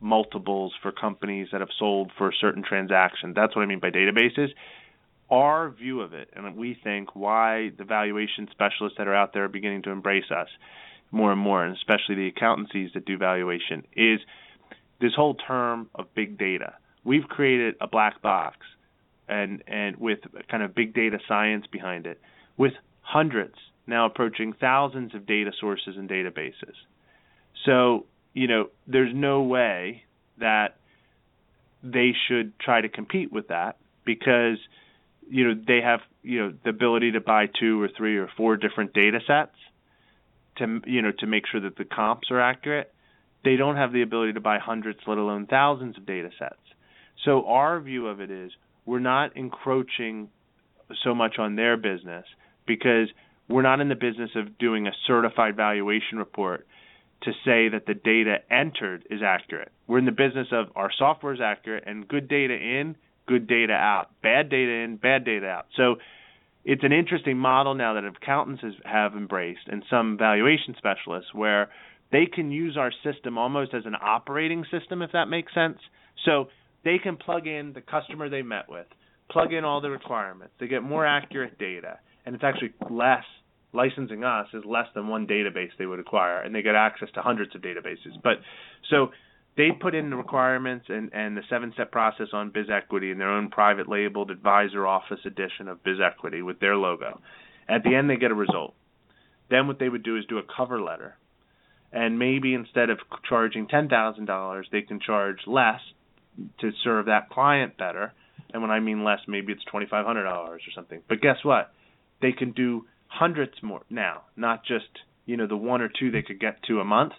multiples 0.00 0.72
for 0.80 0.92
companies 0.92 1.48
that 1.50 1.60
have 1.60 1.70
sold 1.76 2.12
for 2.16 2.28
a 2.28 2.32
certain 2.40 2.62
transaction. 2.62 3.32
That's 3.34 3.54
what 3.56 3.62
I 3.62 3.66
mean 3.66 3.80
by 3.80 3.90
databases. 3.90 4.48
Our 5.30 5.70
view 5.70 6.00
of 6.00 6.14
it, 6.14 6.30
and 6.34 6.56
we 6.56 6.78
think 6.82 7.14
why 7.14 7.72
the 7.76 7.84
valuation 7.84 8.48
specialists 8.50 8.96
that 8.96 9.08
are 9.08 9.14
out 9.14 9.34
there 9.34 9.44
are 9.44 9.48
beginning 9.48 9.82
to 9.82 9.90
embrace 9.90 10.30
us 10.30 10.48
more 11.10 11.32
and 11.32 11.40
more, 11.40 11.64
and 11.64 11.76
especially 11.76 12.14
the 12.14 12.28
accountancies 12.28 12.90
that 12.94 13.04
do 13.04 13.18
valuation, 13.18 13.84
is 13.94 14.20
this 15.00 15.12
whole 15.14 15.34
term 15.34 15.88
of 15.94 16.06
big 16.14 16.38
data. 16.38 16.74
We've 17.04 17.24
created 17.24 17.74
a 17.80 17.86
black 17.86 18.22
box 18.22 18.58
and 19.28 19.62
and 19.66 19.96
with 19.96 20.20
kind 20.50 20.62
of 20.62 20.74
big 20.74 20.94
data 20.94 21.18
science 21.28 21.66
behind 21.70 22.06
it, 22.06 22.20
with 22.56 22.72
hundreds 23.00 23.54
now 23.86 24.06
approaching 24.06 24.52
thousands 24.52 25.14
of 25.14 25.26
data 25.26 25.50
sources 25.58 25.96
and 25.96 26.08
databases. 26.08 26.74
So 27.64 28.06
you 28.34 28.46
know, 28.46 28.68
there's 28.86 29.12
no 29.14 29.42
way 29.42 30.04
that 30.38 30.76
they 31.82 32.12
should 32.28 32.58
try 32.58 32.80
to 32.80 32.88
compete 32.88 33.32
with 33.32 33.48
that 33.48 33.76
because 34.04 34.58
you 35.28 35.46
know 35.46 35.60
they 35.66 35.80
have 35.82 36.00
you 36.22 36.40
know 36.40 36.54
the 36.64 36.70
ability 36.70 37.12
to 37.12 37.20
buy 37.20 37.46
two 37.46 37.80
or 37.80 37.88
three 37.96 38.16
or 38.16 38.28
four 38.36 38.56
different 38.56 38.92
data 38.92 39.20
sets 39.26 39.54
to 40.56 40.80
you 40.86 41.02
know 41.02 41.12
to 41.18 41.26
make 41.26 41.44
sure 41.50 41.60
that 41.60 41.76
the 41.76 41.84
comps 41.84 42.30
are 42.30 42.40
accurate 42.40 42.92
they 43.44 43.56
don't 43.56 43.76
have 43.76 43.92
the 43.92 44.02
ability 44.02 44.32
to 44.32 44.40
buy 44.40 44.58
hundreds 44.58 44.98
let 45.06 45.18
alone 45.18 45.46
thousands 45.46 45.96
of 45.96 46.06
data 46.06 46.30
sets 46.38 46.56
so 47.24 47.46
our 47.46 47.80
view 47.80 48.06
of 48.06 48.20
it 48.20 48.30
is 48.30 48.50
we're 48.88 48.98
not 48.98 49.36
encroaching 49.36 50.30
so 51.04 51.14
much 51.14 51.38
on 51.38 51.56
their 51.56 51.76
business 51.76 52.24
because 52.66 53.08
we're 53.46 53.62
not 53.62 53.80
in 53.80 53.90
the 53.90 53.94
business 53.94 54.30
of 54.34 54.56
doing 54.56 54.86
a 54.86 54.92
certified 55.06 55.54
valuation 55.56 56.16
report 56.16 56.66
to 57.22 57.32
say 57.44 57.68
that 57.68 57.84
the 57.86 57.92
data 57.92 58.36
entered 58.50 59.04
is 59.10 59.20
accurate. 59.22 59.70
We're 59.86 59.98
in 59.98 60.06
the 60.06 60.10
business 60.10 60.48
of 60.52 60.68
our 60.74 60.90
software 60.96 61.34
is 61.34 61.40
accurate 61.42 61.84
and 61.86 62.08
good 62.08 62.28
data 62.28 62.54
in, 62.54 62.96
good 63.26 63.46
data 63.46 63.74
out. 63.74 64.08
Bad 64.22 64.48
data 64.48 64.72
in, 64.72 64.96
bad 64.96 65.22
data 65.26 65.46
out. 65.46 65.66
So 65.76 65.96
it's 66.64 66.82
an 66.82 66.92
interesting 66.92 67.36
model 67.36 67.74
now 67.74 67.92
that 67.92 68.04
accountants 68.04 68.62
have 68.86 69.12
embraced 69.12 69.66
and 69.66 69.82
some 69.90 70.16
valuation 70.16 70.74
specialists 70.78 71.34
where 71.34 71.68
they 72.10 72.24
can 72.24 72.50
use 72.50 72.78
our 72.78 72.92
system 73.04 73.36
almost 73.36 73.74
as 73.74 73.84
an 73.84 73.96
operating 74.00 74.64
system 74.70 75.02
if 75.02 75.12
that 75.12 75.26
makes 75.26 75.52
sense. 75.52 75.78
So 76.24 76.48
they 76.88 76.98
can 76.98 77.18
plug 77.18 77.46
in 77.46 77.74
the 77.74 77.82
customer 77.82 78.30
they 78.30 78.40
met 78.40 78.66
with, 78.66 78.86
plug 79.30 79.52
in 79.52 79.62
all 79.62 79.82
the 79.82 79.90
requirements. 79.90 80.54
They 80.58 80.68
get 80.68 80.82
more 80.82 81.04
accurate 81.04 81.58
data, 81.58 81.98
and 82.24 82.34
it's 82.34 82.42
actually 82.42 82.72
less. 82.88 83.24
Licensing 83.74 84.24
us 84.24 84.46
is 84.54 84.64
less 84.64 84.86
than 84.94 85.08
one 85.08 85.26
database 85.26 85.68
they 85.78 85.84
would 85.84 86.00
acquire, 86.00 86.40
and 86.40 86.54
they 86.54 86.62
get 86.62 86.74
access 86.74 87.10
to 87.12 87.20
hundreds 87.20 87.54
of 87.54 87.60
databases. 87.60 88.16
But 88.24 88.38
so 88.88 89.08
they 89.58 89.68
put 89.78 89.94
in 89.94 90.08
the 90.08 90.16
requirements 90.16 90.86
and, 90.88 91.10
and 91.12 91.36
the 91.36 91.42
seven 91.50 91.72
step 91.74 91.92
process 91.92 92.28
on 92.32 92.50
BizEquity 92.50 93.12
in 93.12 93.18
their 93.18 93.28
own 93.28 93.50
private 93.50 93.86
labeled 93.86 94.30
advisor 94.30 94.86
office 94.86 95.20
edition 95.26 95.68
of 95.68 95.84
BizEquity 95.84 96.42
with 96.42 96.58
their 96.60 96.76
logo. 96.76 97.20
At 97.68 97.82
the 97.84 97.94
end, 97.94 98.08
they 98.08 98.16
get 98.16 98.30
a 98.30 98.34
result. 98.34 98.72
Then 99.50 99.66
what 99.66 99.78
they 99.78 99.90
would 99.90 100.02
do 100.02 100.16
is 100.16 100.24
do 100.24 100.38
a 100.38 100.42
cover 100.56 100.80
letter, 100.80 101.18
and 101.92 102.18
maybe 102.18 102.54
instead 102.54 102.88
of 102.88 102.98
charging 103.28 103.68
ten 103.68 103.90
thousand 103.90 104.24
dollars, 104.24 104.66
they 104.72 104.80
can 104.80 105.00
charge 105.00 105.40
less 105.46 105.80
to 106.60 106.70
serve 106.84 107.06
that 107.06 107.30
client 107.30 107.76
better. 107.76 108.12
And 108.52 108.62
when 108.62 108.70
I 108.70 108.80
mean 108.80 109.04
less, 109.04 109.20
maybe 109.26 109.52
it's 109.52 109.64
twenty 109.64 109.86
five 109.86 110.06
hundred 110.06 110.24
dollars 110.24 110.62
or 110.66 110.72
something. 110.74 111.02
But 111.08 111.20
guess 111.20 111.36
what? 111.42 111.72
They 112.22 112.32
can 112.32 112.52
do 112.52 112.86
hundreds 113.06 113.54
more 113.62 113.82
now, 113.90 114.22
not 114.36 114.64
just 114.64 114.88
you 115.26 115.36
know 115.36 115.46
the 115.46 115.56
one 115.56 115.82
or 115.82 115.88
two 115.88 116.10
they 116.10 116.22
could 116.22 116.40
get 116.40 116.62
to 116.64 116.80
a 116.80 116.84
month. 116.84 117.12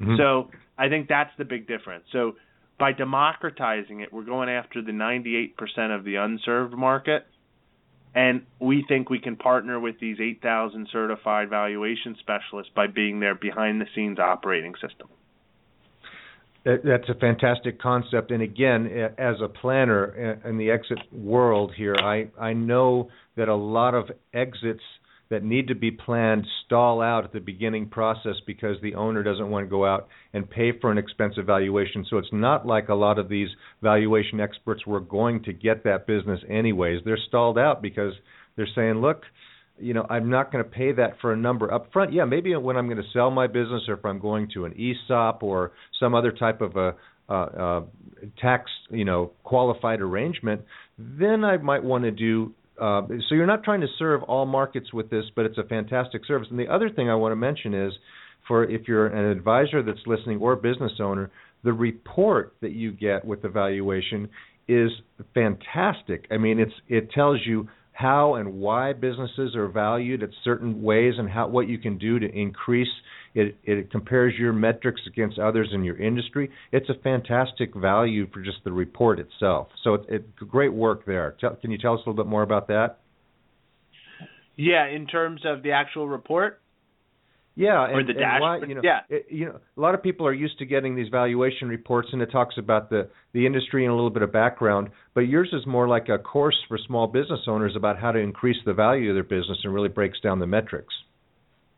Mm-hmm. 0.00 0.16
So 0.16 0.50
I 0.78 0.88
think 0.88 1.08
that's 1.08 1.30
the 1.38 1.44
big 1.44 1.68
difference. 1.68 2.04
So 2.12 2.34
by 2.78 2.92
democratizing 2.92 4.00
it, 4.00 4.12
we're 4.12 4.24
going 4.24 4.48
after 4.48 4.82
the 4.82 4.92
98% 4.92 5.54
of 5.96 6.04
the 6.04 6.16
unserved 6.16 6.74
market. 6.74 7.26
And 8.14 8.46
we 8.60 8.84
think 8.86 9.10
we 9.10 9.18
can 9.18 9.36
partner 9.36 9.78
with 9.80 9.98
these 10.00 10.18
8,000 10.20 10.88
certified 10.92 11.50
valuation 11.50 12.16
specialists 12.20 12.72
by 12.74 12.86
being 12.86 13.18
their 13.18 13.34
behind 13.34 13.80
the 13.80 13.86
scenes 13.94 14.18
operating 14.18 14.74
system. 14.74 15.08
That's 16.64 17.08
a 17.10 17.14
fantastic 17.20 17.78
concept, 17.78 18.30
and 18.30 18.42
again, 18.42 18.86
as 19.18 19.36
a 19.42 19.48
planner 19.48 20.40
in 20.46 20.56
the 20.56 20.70
exit 20.70 20.98
world 21.12 21.72
here, 21.76 21.94
I 21.94 22.28
I 22.40 22.54
know 22.54 23.10
that 23.36 23.48
a 23.48 23.54
lot 23.54 23.94
of 23.94 24.10
exits 24.32 24.80
that 25.28 25.42
need 25.42 25.68
to 25.68 25.74
be 25.74 25.90
planned 25.90 26.46
stall 26.64 27.02
out 27.02 27.24
at 27.24 27.32
the 27.32 27.40
beginning 27.40 27.88
process 27.88 28.36
because 28.46 28.76
the 28.82 28.94
owner 28.94 29.22
doesn't 29.22 29.50
want 29.50 29.66
to 29.66 29.70
go 29.70 29.84
out 29.84 30.08
and 30.32 30.48
pay 30.48 30.70
for 30.80 30.90
an 30.90 30.98
expensive 30.98 31.44
valuation. 31.44 32.06
So 32.08 32.18
it's 32.18 32.32
not 32.32 32.66
like 32.66 32.88
a 32.88 32.94
lot 32.94 33.18
of 33.18 33.28
these 33.28 33.48
valuation 33.82 34.40
experts 34.40 34.86
were 34.86 35.00
going 35.00 35.42
to 35.44 35.52
get 35.52 35.84
that 35.84 36.06
business 36.06 36.40
anyways. 36.48 37.00
They're 37.04 37.18
stalled 37.28 37.58
out 37.58 37.82
because 37.82 38.12
they're 38.56 38.68
saying, 38.74 39.00
look, 39.00 39.22
you 39.78 39.94
know, 39.94 40.06
I'm 40.08 40.30
not 40.30 40.52
going 40.52 40.62
to 40.62 40.70
pay 40.70 40.92
that 40.92 41.14
for 41.20 41.32
a 41.32 41.36
number 41.36 41.72
up 41.72 41.92
front. 41.92 42.12
Yeah, 42.12 42.24
maybe 42.24 42.54
when 42.56 42.76
I'm 42.76 42.86
going 42.86 43.02
to 43.02 43.08
sell 43.12 43.30
my 43.30 43.46
business 43.46 43.82
or 43.88 43.94
if 43.94 44.04
I'm 44.04 44.20
going 44.20 44.48
to 44.54 44.64
an 44.64 44.74
ESOP 44.78 45.42
or 45.42 45.72
some 45.98 46.14
other 46.14 46.32
type 46.32 46.60
of 46.60 46.76
a 46.76 46.94
uh, 47.28 47.32
uh, 47.32 47.80
tax, 48.40 48.70
you 48.90 49.04
know, 49.04 49.32
qualified 49.44 50.00
arrangement, 50.00 50.60
then 50.98 51.42
I 51.44 51.56
might 51.56 51.82
want 51.82 52.04
to 52.04 52.10
do. 52.10 52.52
Uh, 52.80 53.02
so 53.28 53.34
you're 53.34 53.46
not 53.46 53.64
trying 53.64 53.80
to 53.80 53.86
serve 53.98 54.22
all 54.24 54.46
markets 54.46 54.92
with 54.92 55.08
this, 55.10 55.24
but 55.34 55.44
it's 55.46 55.58
a 55.58 55.64
fantastic 55.64 56.24
service. 56.26 56.48
And 56.50 56.58
the 56.58 56.68
other 56.68 56.90
thing 56.90 57.08
I 57.08 57.14
want 57.14 57.32
to 57.32 57.36
mention 57.36 57.72
is, 57.74 57.92
for 58.46 58.64
if 58.64 58.86
you're 58.86 59.06
an 59.06 59.30
advisor 59.36 59.82
that's 59.82 60.00
listening 60.06 60.38
or 60.40 60.54
business 60.54 60.92
owner, 61.00 61.30
the 61.62 61.72
report 61.72 62.54
that 62.60 62.72
you 62.72 62.92
get 62.92 63.24
with 63.24 63.40
the 63.42 63.48
valuation 63.48 64.28
is 64.68 64.90
fantastic. 65.32 66.26
I 66.30 66.36
mean, 66.36 66.58
it's 66.58 66.74
it 66.88 67.10
tells 67.12 67.40
you 67.46 67.68
how 67.94 68.34
and 68.34 68.54
why 68.54 68.92
businesses 68.92 69.54
are 69.54 69.68
valued 69.68 70.22
at 70.22 70.30
certain 70.42 70.82
ways 70.82 71.14
and 71.16 71.30
how 71.30 71.46
what 71.46 71.68
you 71.68 71.78
can 71.78 71.96
do 71.96 72.18
to 72.18 72.28
increase 72.28 72.88
it 73.34 73.56
it 73.64 73.90
compares 73.90 74.34
your 74.38 74.52
metrics 74.52 75.00
against 75.06 75.38
others 75.38 75.70
in 75.72 75.84
your 75.84 75.96
industry. 75.96 76.50
It's 76.72 76.88
a 76.88 76.94
fantastic 77.02 77.74
value 77.74 78.28
for 78.32 78.42
just 78.42 78.58
the 78.64 78.72
report 78.72 79.18
itself. 79.18 79.68
So 79.82 79.94
it's 79.94 80.06
it, 80.08 80.36
great 80.36 80.72
work 80.72 81.06
there. 81.06 81.36
Tell, 81.40 81.56
can 81.56 81.70
you 81.70 81.78
tell 81.78 81.94
us 81.94 82.00
a 82.04 82.10
little 82.10 82.22
bit 82.22 82.28
more 82.28 82.42
about 82.42 82.68
that? 82.68 82.98
Yeah 84.56 84.86
in 84.86 85.06
terms 85.06 85.42
of 85.44 85.62
the 85.62 85.72
actual 85.72 86.08
report 86.08 86.60
yeah, 87.56 87.84
and, 87.84 87.94
or 87.94 88.04
the 88.04 88.14
dash. 88.14 88.40
you 88.66 88.74
know, 88.74 88.80
yeah, 88.82 89.00
it, 89.08 89.26
you 89.30 89.46
know, 89.46 89.60
a 89.76 89.80
lot 89.80 89.94
of 89.94 90.02
people 90.02 90.26
are 90.26 90.32
used 90.32 90.58
to 90.58 90.66
getting 90.66 90.96
these 90.96 91.08
valuation 91.08 91.68
reports, 91.68 92.08
and 92.12 92.20
it 92.20 92.32
talks 92.32 92.56
about 92.58 92.90
the 92.90 93.08
the 93.32 93.46
industry 93.46 93.84
and 93.84 93.92
a 93.92 93.94
little 93.94 94.10
bit 94.10 94.22
of 94.22 94.32
background. 94.32 94.90
But 95.14 95.22
yours 95.22 95.50
is 95.52 95.64
more 95.64 95.86
like 95.86 96.08
a 96.08 96.18
course 96.18 96.56
for 96.66 96.78
small 96.84 97.06
business 97.06 97.40
owners 97.46 97.74
about 97.76 97.98
how 97.98 98.10
to 98.10 98.18
increase 98.18 98.56
the 98.66 98.74
value 98.74 99.10
of 99.10 99.14
their 99.14 99.22
business, 99.22 99.58
and 99.62 99.72
really 99.72 99.88
breaks 99.88 100.18
down 100.20 100.40
the 100.40 100.46
metrics. 100.46 100.92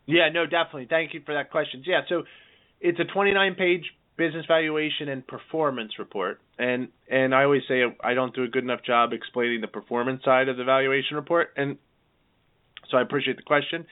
Yeah, 0.06 0.30
no, 0.33 0.45
definitely. 0.45 0.87
Thank 0.88 1.12
you 1.12 1.21
for 1.26 1.35
that 1.35 1.50
question. 1.50 1.83
Yeah, 1.85 2.02
so 2.09 2.23
it's 2.80 2.99
a 2.99 3.04
29 3.04 3.54
page 3.56 3.85
business 4.16 4.47
valuation 4.49 5.11
and 5.11 5.26
performance 5.26 5.92
report, 5.99 6.40
and 6.59 6.88
and 7.11 7.35
I 7.35 7.45
always 7.45 7.62
say 7.68 7.83
I 8.02 8.14
don't 8.14 8.35
do 8.35 8.45
a 8.45 8.49
good 8.49 8.64
enough 8.64 8.83
job 8.83 9.12
explaining 9.12 9.61
the 9.61 9.68
performance 9.68 10.25
side 10.25 10.49
of 10.49 10.56
the 10.56 10.64
valuation 10.64 11.16
report, 11.16 11.49
and 11.54 11.76
so 12.90 12.97
I 12.97 13.02
appreciate 13.02 13.37
the 13.37 13.42
question. 13.42 13.85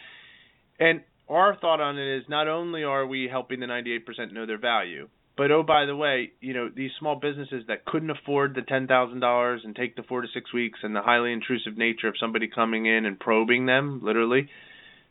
And 0.79 1.03
our 1.29 1.57
thought 1.57 1.81
on 1.81 1.99
it 1.99 2.19
is 2.19 2.25
not 2.29 2.49
only 2.49 2.85
are 2.85 3.07
we 3.07 3.29
helping 3.31 3.61
the 3.61 3.67
98% 3.67 4.33
know 4.33 4.47
their 4.47 4.59
value, 4.59 5.09
but 5.37 5.51
oh 5.51 5.63
by 5.63 5.85
the 5.87 5.97
way, 5.97 6.33
you 6.41 6.55
know 6.55 6.71
these 6.75 6.93
small 6.99 7.17
businesses 7.17 7.65
that 7.67 7.85
couldn't 7.85 8.11
afford 8.11 8.55
the 8.55 8.63
ten 8.63 8.87
thousand 8.87 9.21
dollars 9.21 9.63
and 9.65 9.75
take 9.75 9.97
the 9.97 10.05
four 10.05 10.21
to 10.23 10.29
six 10.33 10.53
weeks 10.53 10.79
and 10.83 10.95
the 10.95 11.03
highly 11.03 11.33
intrusive 11.33 11.77
nature 11.77 12.07
of 12.07 12.15
somebody 12.21 12.47
coming 12.47 12.87
in 12.87 13.05
and 13.05 13.19
probing 13.19 13.67
them, 13.67 14.01
literally, 14.05 14.49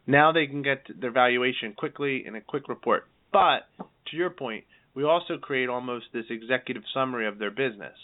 now 0.07 0.31
they 0.31 0.47
can 0.47 0.61
get 0.61 0.85
their 0.99 1.11
valuation 1.11 1.73
quickly 1.73 2.23
in 2.25 2.35
a 2.35 2.41
quick 2.41 2.69
report. 2.69 3.05
But 3.33 3.67
to 3.79 4.15
your 4.15 4.29
point, 4.29 4.63
we 4.95 5.03
also 5.03 5.37
create 5.37 5.67
almost 5.67 6.05
this 6.13 6.25
executive 6.29 6.83
summary 6.93 7.27
of 7.27 7.37
their 7.37 7.51
business 7.51 7.95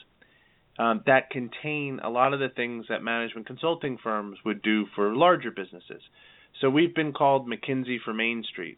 um, 0.77 1.03
that 1.05 1.29
contain 1.29 1.99
a 2.03 2.09
lot 2.09 2.33
of 2.33 2.39
the 2.39 2.49
things 2.49 2.85
that 2.89 3.03
management 3.03 3.47
consulting 3.47 3.97
firms 4.01 4.37
would 4.45 4.61
do 4.61 4.85
for 4.95 5.15
larger 5.15 5.51
businesses. 5.51 6.01
So 6.61 6.69
we've 6.69 6.93
been 6.93 7.13
called 7.13 7.47
McKinsey 7.47 7.97
for 8.03 8.13
Main 8.13 8.43
Street. 8.43 8.77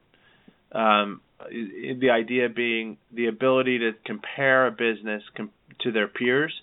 Um, 0.71 1.21
the 1.49 2.11
idea 2.11 2.47
being 2.49 2.97
the 3.13 3.27
ability 3.27 3.79
to 3.79 3.91
compare 4.05 4.67
a 4.67 4.71
business 4.71 5.23
com- 5.35 5.51
to 5.81 5.91
their 5.91 6.07
peers. 6.07 6.53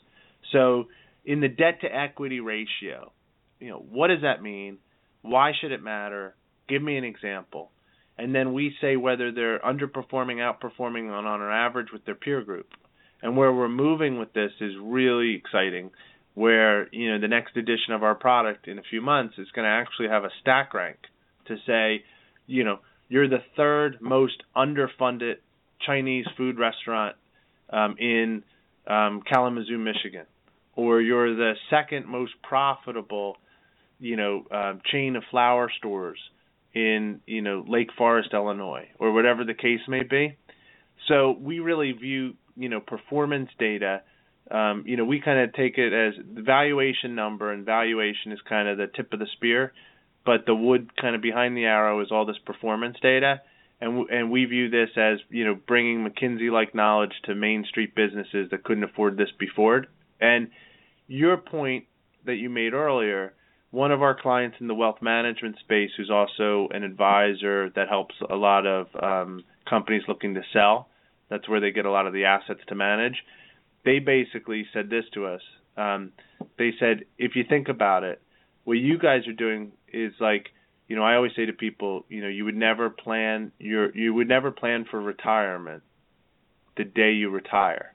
So 0.53 0.87
in 1.25 1.41
the 1.41 1.49
debt 1.49 1.81
to 1.83 1.89
equity 1.89 2.41
ratio, 2.41 3.13
you 3.59 3.69
know, 3.69 3.85
what 3.91 4.09
does 4.09 4.23
that 4.23 4.43
mean? 4.43 4.79
Why 5.23 5.53
should 5.61 5.73
it 5.73 5.83
matter? 5.83 6.35
Give 6.69 6.83
me 6.83 6.97
an 6.97 7.05
example. 7.05 7.71
And 8.17 8.35
then 8.35 8.53
we 8.53 8.75
say 8.81 8.97
whether 8.97 9.31
they're 9.31 9.59
underperforming, 9.61 10.37
outperforming 10.37 11.11
on, 11.11 11.27
on 11.27 11.43
an 11.43 11.53
average 11.53 11.89
with 11.93 12.05
their 12.05 12.15
peer 12.15 12.43
group. 12.43 12.69
And 13.21 13.37
where 13.37 13.53
we're 13.53 13.69
moving 13.69 14.19
with 14.19 14.33
this 14.33 14.53
is 14.61 14.73
really 14.81 15.35
exciting 15.35 15.91
where 16.39 16.89
you 16.93 17.11
know 17.11 17.21
the 17.21 17.27
next 17.27 17.57
edition 17.57 17.93
of 17.93 18.05
our 18.05 18.15
product 18.15 18.69
in 18.69 18.79
a 18.79 18.83
few 18.89 19.01
months 19.01 19.35
is 19.39 19.49
going 19.57 19.65
to 19.65 19.71
actually 19.71 20.07
have 20.07 20.23
a 20.23 20.31
stack 20.41 20.73
rank 20.73 20.97
to 21.47 21.57
say, 21.67 22.05
you 22.47 22.63
know, 22.63 22.79
you're 23.09 23.29
the 23.29 23.43
third 23.57 23.99
most 24.01 24.45
underfunded 24.57 25.35
Chinese 25.85 26.27
food 26.37 26.57
restaurant 26.57 27.17
um, 27.71 27.97
in 27.99 28.45
um, 28.87 29.23
Kalamazoo, 29.29 29.79
Michigan, 29.79 30.27
or 30.77 31.01
you're 31.01 31.35
the 31.35 31.55
second 31.71 32.07
most 32.07 32.35
profitable, 32.45 33.37
you 33.99 34.15
know, 34.15 34.45
uh, 34.49 34.75
chain 34.93 35.17
of 35.17 35.25
flower 35.33 35.69
stores 35.77 36.21
in 36.73 37.21
you 37.27 37.43
know 37.43 37.65
Lake 37.67 37.91
Forest, 37.99 38.29
Illinois, 38.33 38.87
or 39.01 39.11
whatever 39.11 39.43
the 39.43 39.55
case 39.55 39.81
may 39.89 40.05
be. 40.05 40.37
So 41.09 41.37
we 41.41 41.59
really 41.59 41.91
view 41.91 42.35
you 42.57 42.69
know 42.69 42.79
performance 42.79 43.51
data 43.59 44.03
um, 44.51 44.85
you 44.87 44.97
know, 44.97 45.05
we 45.05 45.21
kind 45.21 45.41
of 45.41 45.53
take 45.53 45.79
it 45.79 45.93
as 45.93 46.15
the 46.35 46.43
valuation 46.43 47.15
number, 47.15 47.53
and 47.53 47.67
valuation 47.67 48.33
is 48.33 48.39
kind 48.49 48.69
of 48.69 48.79
the 48.79 48.87
tip 48.87 49.13
of 49.13 49.19
the 49.19 49.27
spear, 49.35 49.73
but 50.25 50.47
the 50.47 50.55
wood 50.55 50.91
kind 51.01 51.15
of 51.15 51.23
behind 51.23 51.57
the 51.57 51.65
arrow 51.65 52.01
is 52.01 52.09
all 52.11 52.25
this 52.25 52.39
performance 52.45 52.97
data, 53.03 53.43
and 53.81 53.99
w- 53.99 54.09
and 54.11 54.31
we 54.31 54.45
view 54.47 54.71
this 54.71 54.91
as 54.97 55.19
you 55.29 55.45
know 55.45 55.55
bringing 55.55 56.07
McKinsey-like 56.07 56.75
knowledge 56.75 57.13
to 57.25 57.35
Main 57.35 57.65
Street 57.69 57.95
businesses 57.95 58.49
that 58.51 58.65
couldn't 58.65 58.85
afford 58.85 59.17
this 59.17 59.31
before. 59.39 59.85
And 60.21 60.49
your 61.07 61.37
point 61.37 61.85
that 62.25 62.37
you 62.37 62.49
made 62.49 62.73
earlier, 62.73 63.35
one 63.71 63.93
of 63.93 64.03
our 64.03 64.19
clients 64.19 64.57
in 64.61 64.67
the 64.67 64.75
wealth 64.75 65.03
management 65.03 65.57
space, 65.61 65.91
who's 65.97 66.11
also 66.11 66.69
an 66.73 66.85
advisor 66.85 67.71
that 67.77 67.89
helps 67.89 68.15
a 68.31 68.37
lot 68.37 68.67
of 68.67 68.87
um, 69.01 69.45
companies 69.69 70.03
looking 70.09 70.35
to 70.35 70.43
sell. 70.53 70.89
That's 71.29 71.49
where 71.49 71.61
they 71.61 71.71
get 71.71 71.85
a 71.85 71.91
lot 71.91 72.07
of 72.07 72.15
the 72.15 72.25
assets 72.25 72.61
to 72.69 72.75
manage 72.75 73.17
they 73.85 73.99
basically 73.99 74.67
said 74.73 74.91
this 74.91 75.05
to 75.15 75.27
us. 75.27 75.41
Um, 75.77 76.13
they 76.59 76.73
said, 76.79 77.05
if 77.19 77.37
you 77.37 77.45
think 77.49 77.69
about 77.69 78.03
it, 78.05 78.21
what 78.65 78.75
you 78.75 78.99
guys 78.99 79.27
are 79.29 79.33
doing 79.33 79.73
is 79.93 80.13
like, 80.21 80.47
you 80.89 80.97
know, 80.97 81.03
I 81.03 81.15
always 81.15 81.33
say 81.37 81.47
to 81.47 81.53
people, 81.53 82.05
you 82.09 82.21
know, 82.21 82.29
you 82.29 82.45
would 82.45 82.57
never 82.57 82.91
plan 82.91 83.53
your 83.59 83.95
you 83.97 84.15
would 84.15 84.29
never 84.29 84.51
plan 84.51 84.87
for 84.91 85.01
retirement 85.01 85.83
the 86.77 86.85
day 86.85 87.13
you 87.13 87.31
retire. 87.31 87.95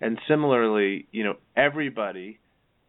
And 0.00 0.18
similarly, 0.28 1.08
you 1.10 1.24
know, 1.24 1.36
everybody 1.56 2.38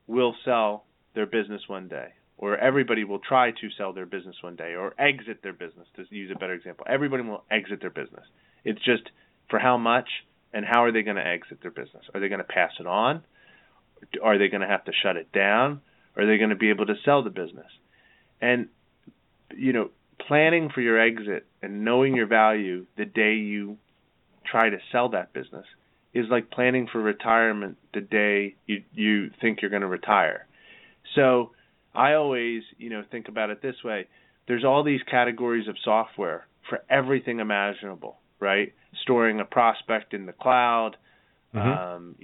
will 0.08 0.36
sell 0.46 0.86
their 1.16 1.26
business 1.26 1.62
one 1.68 1.88
day 1.88 2.10
or 2.38 2.58
everybody 2.58 3.04
will 3.04 3.20
try 3.20 3.52
to 3.52 3.70
sell 3.78 3.94
their 3.94 4.06
business 4.06 4.36
one 4.42 4.56
day 4.56 4.74
or 4.74 4.94
exit 5.00 5.44
their 5.44 5.54
business 5.54 5.88
to 5.96 6.06
use 6.10 6.32
a 6.34 6.40
better 6.40 6.54
example. 6.54 6.86
Everybody 6.90 7.24
will 7.24 7.44
exit 7.52 7.82
their 7.82 7.90
business. 7.90 8.24
It's 8.64 8.84
just 8.86 9.04
for 9.50 9.60
how 9.60 9.78
much 9.78 10.08
and 10.54 10.66
how 10.66 10.84
are 10.84 10.92
they 10.92 11.04
going 11.04 11.18
to 11.18 11.26
exit 11.26 11.60
their 11.62 11.72
business? 11.72 12.04
Are 12.14 12.20
they 12.20 12.30
going 12.30 12.40
to 12.40 12.46
pass 12.46 12.72
it 12.80 12.88
on? 12.88 13.24
Are 14.22 14.38
they 14.38 14.48
going 14.48 14.62
to 14.62 14.68
have 14.68 14.86
to 14.86 14.92
shut 15.04 15.18
it 15.18 15.32
down? 15.32 15.82
Are 16.16 16.26
they 16.26 16.38
going 16.38 16.50
to 16.50 16.56
be 16.56 16.70
able 16.70 16.86
to 16.88 16.96
sell 17.06 17.24
the 17.24 17.30
business? 17.30 17.68
And 18.42 18.70
you 19.56 19.74
know, 19.74 19.90
planning 20.28 20.70
for 20.70 20.82
your 20.82 21.00
exit 21.00 21.46
and 21.62 21.84
knowing 21.84 22.16
your 22.16 22.28
value 22.28 22.86
the 22.98 23.06
day 23.06 23.36
you 23.36 23.78
try 24.46 24.70
to 24.70 24.78
sell 24.92 25.10
that 25.10 25.34
business 25.34 25.66
is 26.14 26.26
like 26.30 26.50
planning 26.50 26.88
for 26.92 27.00
retirement 27.00 27.78
the 27.94 28.02
day 28.02 28.56
you 28.66 28.84
you 28.94 29.32
think 29.42 29.62
you're 29.62 29.70
going 29.72 29.82
to 29.82 29.88
retire. 29.88 30.48
So, 31.16 31.52
I 31.94 32.14
always, 32.14 32.62
you 32.78 32.90
know, 32.90 33.04
think 33.10 33.28
about 33.28 33.50
it 33.50 33.62
this 33.62 33.76
way. 33.84 34.08
There's 34.48 34.64
all 34.64 34.84
these 34.84 35.02
categories 35.10 35.68
of 35.68 35.76
software 35.84 36.48
for 36.70 36.84
everything 36.90 37.40
imaginable 37.40 38.19
right? 38.40 38.74
Storing 39.02 39.40
a 39.40 39.46
prospect 39.46 40.14
in 40.14 40.26
the 40.26 40.34
cloud, 40.34 40.98
mm-hmm. 41.54 41.96
um, 41.96 42.16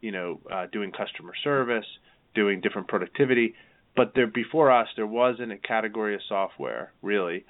you 0.00 0.12
know, 0.12 0.40
uh, 0.52 0.66
doing 0.72 0.92
customer 0.92 1.32
service, 1.42 1.86
doing 2.34 2.60
different 2.60 2.88
productivity. 2.88 3.54
But 3.96 4.12
there, 4.14 4.26
before 4.26 4.70
us, 4.70 4.88
there 4.96 5.06
wasn't 5.06 5.52
a 5.52 5.56
category 5.56 6.14
of 6.14 6.20
software 6.28 6.92
really 7.02 7.44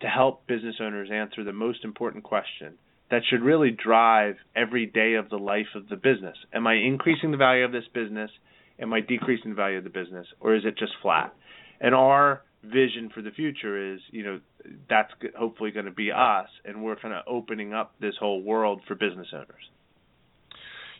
to 0.00 0.06
help 0.06 0.46
business 0.46 0.76
owners 0.80 1.10
answer 1.12 1.42
the 1.42 1.52
most 1.52 1.84
important 1.84 2.24
question 2.24 2.74
that 3.10 3.22
should 3.28 3.42
really 3.42 3.70
drive 3.70 4.36
every 4.54 4.86
day 4.86 5.14
of 5.14 5.30
the 5.30 5.36
life 5.38 5.66
of 5.74 5.88
the 5.88 5.96
business. 5.96 6.36
Am 6.52 6.66
I 6.66 6.74
increasing 6.74 7.30
the 7.30 7.36
value 7.36 7.64
of 7.64 7.72
this 7.72 7.88
business? 7.92 8.30
Am 8.80 8.92
I 8.92 9.00
decreasing 9.00 9.50
the 9.50 9.56
value 9.56 9.78
of 9.78 9.84
the 9.84 9.90
business, 9.90 10.26
or 10.40 10.54
is 10.54 10.62
it 10.64 10.78
just 10.78 10.92
flat? 11.02 11.34
And 11.80 11.94
our 11.94 12.42
vision 12.62 13.10
for 13.14 13.22
the 13.22 13.30
future 13.30 13.94
is, 13.94 14.00
you 14.10 14.24
know, 14.24 14.40
that's 14.88 15.12
hopefully 15.38 15.70
going 15.70 15.86
to 15.86 15.92
be 15.92 16.10
us, 16.10 16.48
and 16.64 16.82
we're 16.82 16.96
kind 16.96 17.14
of 17.14 17.22
opening 17.26 17.72
up 17.72 17.94
this 18.00 18.14
whole 18.18 18.42
world 18.42 18.80
for 18.86 18.94
business 18.94 19.28
owners. 19.32 19.70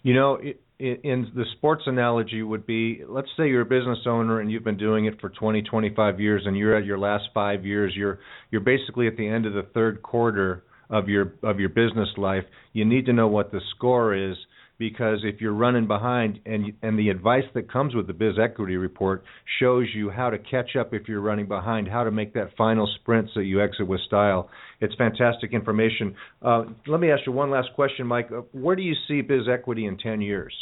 You 0.03 0.14
know, 0.14 0.38
in 0.79 1.33
the 1.35 1.44
sports 1.57 1.83
analogy 1.87 2.42
would 2.42 2.64
be, 2.64 3.03
let's 3.07 3.29
say 3.37 3.49
you're 3.49 3.62
a 3.62 3.66
business 3.66 3.99
owner 4.07 4.40
and 4.40 4.51
you've 4.51 4.62
been 4.62 4.77
doing 4.77 5.07
it 5.07 5.21
for 5.21 5.29
20, 5.29 5.62
25 5.62 6.21
years, 6.21 6.42
and 6.47 6.57
you're 6.57 6.77
at 6.77 6.85
your 6.85 6.99
last 6.99 7.25
five 7.35 7.66
years. 7.66 7.92
You're 7.97 8.21
you're 8.51 8.61
basically 8.61 9.09
at 9.09 9.16
the 9.16 9.27
end 9.27 9.44
of 9.44 9.55
the 9.55 9.66
third 9.75 10.03
quarter 10.03 10.62
of 10.88 11.09
your 11.09 11.35
of 11.42 11.59
your 11.59 11.68
business 11.71 12.09
life. 12.16 12.44
You 12.73 12.85
need 12.85 13.07
to 13.07 13.12
know 13.12 13.27
what 13.27 13.51
the 13.51 13.61
score 13.75 14.14
is 14.14 14.37
because 14.79 15.19
if 15.25 15.41
you're 15.41 15.53
running 15.53 15.87
behind 15.87 16.38
and 16.47 16.73
and 16.83 16.99
the 16.99 17.09
advice 17.09 17.45
that 17.55 17.71
comes 17.71 17.95
with 17.95 18.07
the 18.07 18.12
biz 18.12 18.35
equity 18.43 18.77
report 18.77 19.25
shows 19.61 19.87
you 19.95 20.09
how 20.09 20.31
to 20.31 20.38
catch 20.38 20.77
up 20.79 20.95
if 20.95 21.09
you're 21.09 21.21
running 21.21 21.47
behind 21.47 21.88
how 21.88 22.05
to 22.05 22.11
make 22.11 22.33
that 22.35 22.49
final 22.57 22.88
sprint 23.01 23.29
so 23.35 23.41
you 23.41 23.62
exit 23.62 23.87
with 23.87 24.01
style 24.03 24.49
it's 24.81 24.95
fantastic 24.95 25.53
information. 25.53 26.14
Uh, 26.41 26.64
let 26.87 27.01
me 27.01 27.11
ask 27.11 27.27
you 27.27 27.33
one 27.33 27.51
last 27.51 27.69
question 27.75 28.07
mike. 28.07 28.29
Uh, 28.31 28.43
where 28.53 28.77
do 28.77 28.83
you 28.83 28.95
see 29.09 29.21
biz 29.21 29.49
equity 29.53 29.87
in 29.87 29.99
10 29.99 30.21
years? 30.21 30.55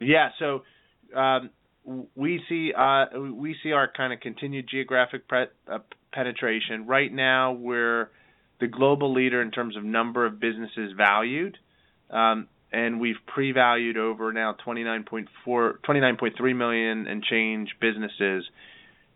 Yeah 0.00 0.30
so 0.38 0.62
um, 1.14 1.50
we 2.14 2.40
see 2.48 2.72
uh, 2.76 3.04
we 3.32 3.54
see 3.62 3.72
our 3.72 3.90
kind 3.94 4.12
of 4.12 4.20
continued 4.20 4.66
geographic 4.68 5.28
pre- 5.28 5.46
uh, 5.70 5.78
penetration. 6.12 6.86
Right 6.86 7.12
now 7.12 7.52
we're 7.52 8.10
the 8.58 8.66
global 8.66 9.12
leader 9.12 9.42
in 9.42 9.50
terms 9.50 9.76
of 9.76 9.84
number 9.84 10.26
of 10.26 10.40
businesses 10.40 10.92
valued. 10.96 11.58
Um, 12.10 12.48
and 12.76 13.00
we've 13.00 13.16
pre-valued 13.26 13.96
over 13.96 14.34
now 14.34 14.54
29.4, 14.66 15.28
29.3 15.46 16.56
million 16.56 17.06
and 17.06 17.24
change 17.24 17.70
businesses 17.80 18.44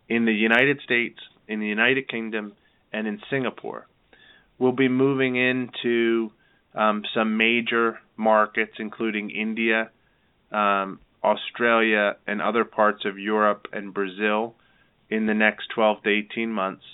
in 0.08 0.24
the 0.24 0.32
United 0.32 0.80
States, 0.82 1.18
in 1.46 1.60
the 1.60 1.66
United 1.66 2.08
Kingdom, 2.08 2.54
and 2.90 3.06
in 3.06 3.20
Singapore. 3.28 3.86
We'll 4.58 4.72
be 4.72 4.88
moving 4.88 5.36
into 5.36 6.32
um, 6.74 7.02
some 7.14 7.36
major 7.36 7.98
markets, 8.16 8.72
including 8.78 9.28
India, 9.28 9.90
um, 10.50 10.98
Australia, 11.22 12.16
and 12.26 12.40
other 12.40 12.64
parts 12.64 13.04
of 13.04 13.18
Europe 13.18 13.66
and 13.74 13.92
Brazil 13.92 14.54
in 15.10 15.26
the 15.26 15.34
next 15.34 15.68
12 15.74 16.02
to 16.04 16.08
18 16.08 16.50
months. 16.50 16.84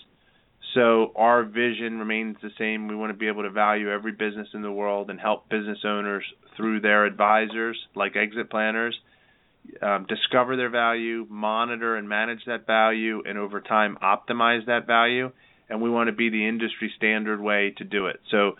So 0.75 1.13
our 1.15 1.45
vision 1.45 2.01
remains 2.01 2.39
the 2.43 2.51
same. 2.59 2.89
We 2.89 2.97
want 2.97 3.13
to 3.13 3.17
be 3.17 3.29
able 3.29 3.45
to 3.45 3.51
value 3.51 3.89
every 3.89 4.13
business 4.13 4.49
in 4.53 4.63
the 4.63 4.73
world 4.73 5.11
and 5.11 5.21
help 5.21 5.49
business 5.49 5.79
owners 5.85 6.25
through 6.57 6.81
their 6.81 7.05
advisors, 7.05 7.79
like 7.95 8.17
exit 8.17 8.51
planners, 8.51 8.99
um, 9.83 10.07
discover 10.09 10.57
their 10.57 10.71
value, 10.71 11.27
monitor 11.29 11.97
and 11.97 12.09
manage 12.09 12.45
that 12.47 12.67
value, 12.67 13.23
and 13.27 13.39
over 13.39 13.61
time 13.61 13.99
optimize 14.03 14.65
that 14.67 14.87
value. 14.87 15.31
And 15.69 15.83
we 15.83 15.91
want 15.91 16.09
to 16.09 16.13
be 16.13 16.31
the 16.31 16.47
industry 16.47 16.93
standard 16.97 17.41
way 17.41 17.75
to 17.79 17.85
do 17.85 18.07
it. 18.07 18.21
So, 18.31 18.53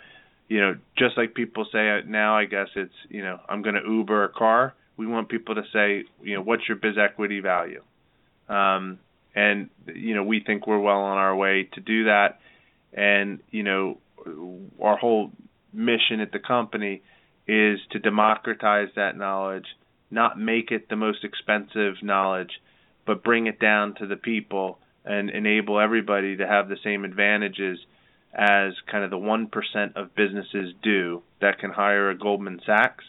you 0.49 0.61
know, 0.61 0.77
just 0.99 1.17
like 1.17 1.35
people 1.35 1.67
say 1.73 2.01
now, 2.07 2.37
I 2.37 2.47
guess 2.47 2.69
it's, 2.75 2.95
you 3.09 3.23
know, 3.23 3.39
I'm 3.49 3.63
going 3.63 3.77
to 3.77 3.89
Uber 3.89 4.25
a 4.25 4.29
car. 4.29 4.75
We 4.97 5.07
want 5.07 5.29
people 5.29 5.55
to 5.55 5.63
say, 5.73 6.05
you 6.23 6.35
know, 6.35 6.43
what's 6.43 6.67
your 6.69 6.77
biz 6.77 6.97
equity 6.99 7.41
value? 7.41 7.83
Um, 8.49 8.99
and 9.35 9.69
you 9.87 10.15
know, 10.15 10.25
we 10.25 10.43
think 10.45 10.67
we're 10.67 10.81
well 10.81 11.01
on 11.01 11.19
our 11.19 11.37
way 11.37 11.69
to 11.75 11.81
do 11.81 12.05
that. 12.05 12.41
And 12.93 13.41
you 13.51 13.63
know, 13.63 13.99
our 14.83 14.97
whole 14.97 15.31
mission 15.73 16.21
at 16.21 16.33
the 16.33 16.39
company 16.39 17.03
is 17.47 17.79
to 17.91 17.99
democratize 17.99 18.89
that 18.97 19.17
knowledge, 19.17 19.67
not 20.11 20.39
make 20.39 20.71
it 20.71 20.89
the 20.89 20.97
most 20.97 21.25
expensive 21.25 21.95
knowledge, 22.03 22.61
but 23.07 23.23
bring 23.23 23.47
it 23.47 23.61
down 23.61 23.95
to 23.95 24.07
the 24.07 24.17
people 24.17 24.79
and 25.05 25.31
enable 25.31 25.79
everybody 25.79 26.37
to 26.37 26.47
have 26.47 26.69
the 26.69 26.77
same 26.83 27.05
advantages 27.05 27.79
as 28.35 28.75
kind 28.91 29.05
of 29.05 29.11
the 29.11 29.17
1% 29.17 29.97
of 29.97 30.15
businesses 30.15 30.75
do 30.83 31.23
that 31.41 31.59
can 31.59 31.71
hire 31.71 32.11
a 32.11 32.19
Goldman 32.19 32.61
Sachs. 32.67 33.05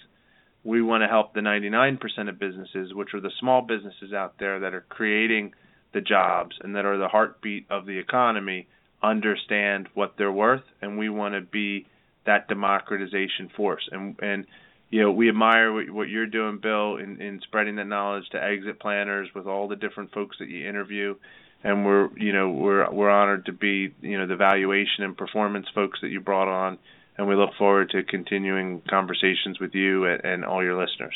We 0.64 0.82
want 0.82 1.04
to 1.04 1.08
help 1.08 1.34
the 1.34 1.42
99% 1.42 2.00
of 2.30 2.40
businesses, 2.40 2.94
which 2.94 3.14
are 3.14 3.20
the 3.20 3.32
small 3.40 3.62
businesses 3.62 4.14
out 4.14 4.36
there 4.40 4.60
that 4.62 4.74
are 4.74 4.86
creating 4.88 5.54
the 5.94 6.02
jobs 6.02 6.56
and 6.62 6.76
that 6.76 6.86
are 6.86 6.98
the 6.98 7.08
heartbeat 7.08 7.66
of 7.70 7.86
the 7.86 7.98
economy, 7.98 8.68
understand 9.02 9.88
what 9.94 10.14
they're 10.18 10.32
worth, 10.32 10.64
and 10.82 10.98
we 10.98 11.10
want 11.10 11.34
to 11.34 11.42
be 11.42 11.88
that 12.28 12.48
democratization 12.48 13.50
force. 13.58 13.90
And 13.92 14.16
and 14.22 14.46
you 14.90 15.02
know 15.02 15.12
we 15.12 15.30
admire 15.30 15.74
what, 15.74 15.90
what 15.90 16.10
you're 16.10 16.28
doing, 16.28 16.60
Bill, 16.62 16.98
in, 16.98 17.20
in 17.20 17.42
spreading 17.44 17.78
that 17.78 17.88
knowledge 17.88 18.26
to 18.32 18.44
exit 18.44 18.80
planners 18.80 19.30
with 19.34 19.48
all 19.48 19.68
the 19.68 19.76
different 19.76 20.12
folks 20.12 20.38
that 20.40 20.50
you 20.50 20.70
interview. 20.70 21.16
And 21.64 21.86
we're 21.86 22.10
you 22.18 22.32
know 22.32 22.52
we're 22.52 22.90
we're 22.92 23.10
honored 23.10 23.48
to 23.48 23.54
be 23.54 23.94
you 24.02 24.20
know 24.20 24.28
the 24.28 24.36
valuation 24.36 25.04
and 25.04 25.18
performance 25.18 25.66
folks 25.74 26.00
that 26.02 26.10
you 26.10 26.22
brought 26.22 26.48
on, 26.48 26.78
and 27.18 27.28
we 27.28 27.36
look 27.36 27.52
forward 27.58 27.90
to 27.92 28.04
continuing 28.04 28.84
conversations 28.88 29.60
with 29.60 29.74
you 29.74 30.06
and, 30.06 30.24
and 30.24 30.46
all 30.46 30.64
your 30.64 30.80
listeners. 30.80 31.16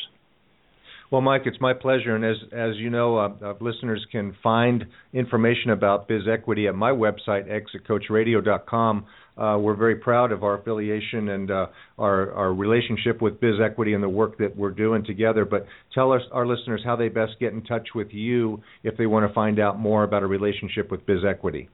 Well, 1.12 1.22
Mike, 1.22 1.42
it's 1.46 1.60
my 1.60 1.74
pleasure, 1.74 2.16
and 2.16 2.24
as 2.24 2.38
as 2.54 2.78
you 2.78 2.90
know, 2.90 3.18
uh, 3.18 3.34
uh, 3.44 3.54
listeners 3.60 4.06
can 4.14 4.34
find 4.42 4.86
information 5.14 5.72
about 5.72 6.08
Biz 6.08 6.22
Equity 6.32 6.70
at 6.70 6.76
my 6.76 6.92
website, 6.92 7.52
exitcoachradio.com. 7.52 9.06
Uh, 9.38 9.58
we're 9.60 9.76
very 9.76 9.96
proud 9.96 10.32
of 10.32 10.44
our 10.44 10.60
affiliation 10.60 11.30
and 11.30 11.52
uh, 11.52 11.68
our 11.98 12.32
our 12.34 12.54
relationship 12.54 13.22
with 13.22 13.40
Biz 13.40 13.56
Equity 13.64 13.94
and 13.94 14.04
the 14.04 14.10
work 14.10 14.38
that 14.40 14.56
we're 14.56 14.72
doing 14.72 15.04
together. 15.06 15.46
But 15.46 15.66
tell 15.94 16.12
us 16.12 16.22
our 16.32 16.46
listeners 16.46 16.82
how 16.84 16.96
they 16.96 17.10
best 17.10 17.34
get 17.40 17.54
in 17.54 17.64
touch 17.64 17.90
with 17.96 18.10
you 18.12 18.62
if 18.84 18.98
they 18.98 19.06
want 19.06 19.28
to 19.28 19.34
find 19.34 19.60
out 19.60 19.80
more 19.80 20.04
about 20.04 20.24
a 20.24 20.28
relationship 20.28 20.92
with 20.92 21.06
Biz 21.06 21.20
Equity. 21.28 21.70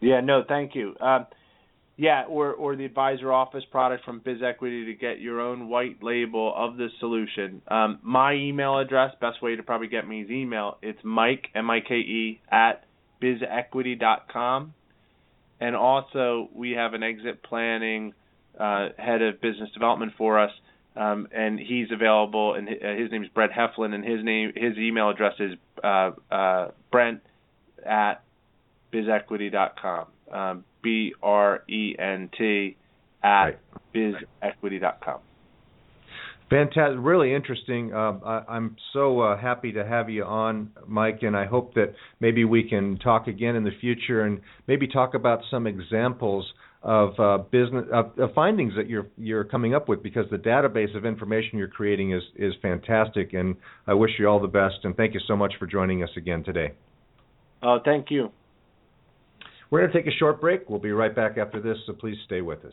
Yeah, 0.00 0.20
no, 0.20 0.44
thank 0.46 0.74
you. 0.74 0.94
Uh, 1.00 1.24
yeah, 1.96 2.24
or 2.28 2.52
or 2.52 2.76
the 2.76 2.84
advisor 2.84 3.32
office 3.32 3.64
product 3.72 4.04
from 4.04 4.20
Biz 4.24 4.38
Equity 4.46 4.84
to 4.86 4.94
get 4.94 5.20
your 5.20 5.40
own 5.40 5.68
white 5.68 6.00
label 6.00 6.54
of 6.56 6.76
the 6.76 6.88
solution. 7.00 7.60
Um, 7.66 7.98
my 8.02 8.34
email 8.34 8.78
address, 8.78 9.12
best 9.20 9.42
way 9.42 9.56
to 9.56 9.64
probably 9.64 9.88
get 9.88 10.06
me 10.06 10.22
is 10.22 10.30
email. 10.30 10.78
It's 10.80 11.00
Mike 11.02 11.48
M 11.56 11.68
I 11.68 11.80
K 11.80 11.94
E 11.94 12.40
at 12.52 12.84
bizequity.com. 13.20 14.74
And 15.60 15.74
also, 15.74 16.48
we 16.54 16.72
have 16.72 16.94
an 16.94 17.02
exit 17.02 17.42
planning 17.42 18.14
uh, 18.58 18.88
head 18.96 19.22
of 19.22 19.40
business 19.40 19.70
development 19.72 20.12
for 20.16 20.38
us, 20.38 20.52
um, 20.96 21.28
and 21.32 21.58
he's 21.58 21.90
available. 21.90 22.54
And 22.54 22.68
his 22.68 23.10
name 23.10 23.22
is 23.22 23.28
Brent 23.34 23.52
Heflin, 23.52 23.94
and 23.94 24.04
his 24.04 24.24
name 24.24 24.52
his 24.54 24.76
email 24.76 25.10
address 25.10 25.34
is 25.38 25.52
uh, 25.82 26.10
uh, 26.30 26.70
Brent 26.90 27.22
at 27.84 28.22
bizequity.com. 28.92 30.06
Um, 30.32 30.64
B 30.82 31.14
R 31.22 31.64
E 31.68 31.96
N 31.98 32.30
T 32.36 32.76
at 33.22 33.44
right. 33.44 33.58
bizequity.com. 33.94 35.20
Fantastic, 36.50 36.98
really 37.00 37.34
interesting. 37.34 37.92
Uh, 37.92 38.18
I, 38.48 38.56
am 38.56 38.76
so 38.94 39.20
uh, 39.20 39.38
happy 39.38 39.72
to 39.72 39.84
have 39.84 40.08
you 40.08 40.24
on, 40.24 40.70
Mike, 40.86 41.18
and 41.22 41.36
I 41.36 41.44
hope 41.44 41.74
that 41.74 41.94
maybe 42.20 42.44
we 42.44 42.66
can 42.66 42.98
talk 42.98 43.26
again 43.26 43.54
in 43.54 43.64
the 43.64 43.76
future 43.80 44.22
and 44.22 44.40
maybe 44.66 44.88
talk 44.88 45.12
about 45.12 45.40
some 45.50 45.66
examples 45.66 46.46
of 46.82 47.18
uh, 47.18 47.38
business 47.50 47.84
of, 47.92 48.18
of, 48.18 48.32
findings 48.34 48.72
that 48.76 48.88
you're 48.88 49.08
you're 49.18 49.44
coming 49.44 49.74
up 49.74 49.88
with 49.88 50.00
because 50.02 50.24
the 50.30 50.36
database 50.36 50.96
of 50.96 51.04
information 51.04 51.58
you're 51.58 51.66
creating 51.68 52.12
is 52.12 52.22
is 52.36 52.54
fantastic. 52.62 53.34
And 53.34 53.56
I 53.86 53.94
wish 53.94 54.12
you 54.18 54.28
all 54.28 54.40
the 54.40 54.46
best 54.46 54.76
and 54.84 54.96
thank 54.96 55.12
you 55.12 55.20
so 55.26 55.36
much 55.36 55.54
for 55.58 55.66
joining 55.66 56.04
us 56.04 56.10
again 56.16 56.44
today. 56.44 56.72
Oh, 57.62 57.78
thank 57.84 58.10
you. 58.10 58.30
We're 59.70 59.80
going 59.80 59.92
to 59.92 59.98
take 59.98 60.06
a 60.06 60.16
short 60.16 60.40
break. 60.40 60.70
We'll 60.70 60.78
be 60.78 60.92
right 60.92 61.14
back 61.14 61.36
after 61.36 61.60
this, 61.60 61.76
so 61.86 61.92
please 61.92 62.16
stay 62.24 62.40
with 62.40 62.64
us. 62.64 62.72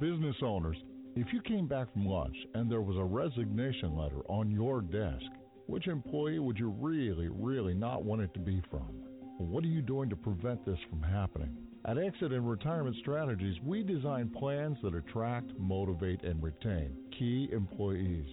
Business 0.00 0.34
owners, 0.42 0.76
if 1.14 1.32
you 1.32 1.40
came 1.40 1.68
back 1.68 1.92
from 1.92 2.04
lunch 2.04 2.36
and 2.54 2.68
there 2.68 2.80
was 2.80 2.96
a 2.96 3.04
resignation 3.04 3.96
letter 3.96 4.22
on 4.28 4.50
your 4.50 4.80
desk, 4.80 5.24
which 5.66 5.86
employee 5.86 6.40
would 6.40 6.58
you 6.58 6.70
really, 6.80 7.28
really 7.28 7.74
not 7.74 8.02
want 8.04 8.20
it 8.20 8.34
to 8.34 8.40
be 8.40 8.60
from? 8.68 8.88
What 9.38 9.62
are 9.62 9.68
you 9.68 9.82
doing 9.82 10.10
to 10.10 10.16
prevent 10.16 10.66
this 10.66 10.80
from 10.90 11.00
happening? 11.00 11.56
At 11.84 11.96
Exit 11.96 12.32
and 12.32 12.48
Retirement 12.48 12.96
Strategies, 12.96 13.56
we 13.62 13.84
design 13.84 14.30
plans 14.36 14.78
that 14.82 14.96
attract, 14.96 15.56
motivate, 15.58 16.24
and 16.24 16.42
retain 16.42 16.96
key 17.16 17.48
employees. 17.52 18.26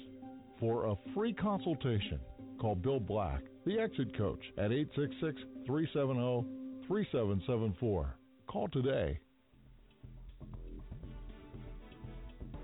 For 0.59 0.87
a 0.87 0.95
free 1.13 1.33
consultation, 1.33 2.19
call 2.59 2.73
Bill 2.73 2.99
Black, 2.99 3.41
the 3.67 3.79
Exit 3.79 4.17
Coach, 4.17 4.43
at 4.57 4.71
866 4.71 5.41
370 5.67 6.43
3774. 6.87 8.15
Call 8.47 8.67
today. 8.69 9.19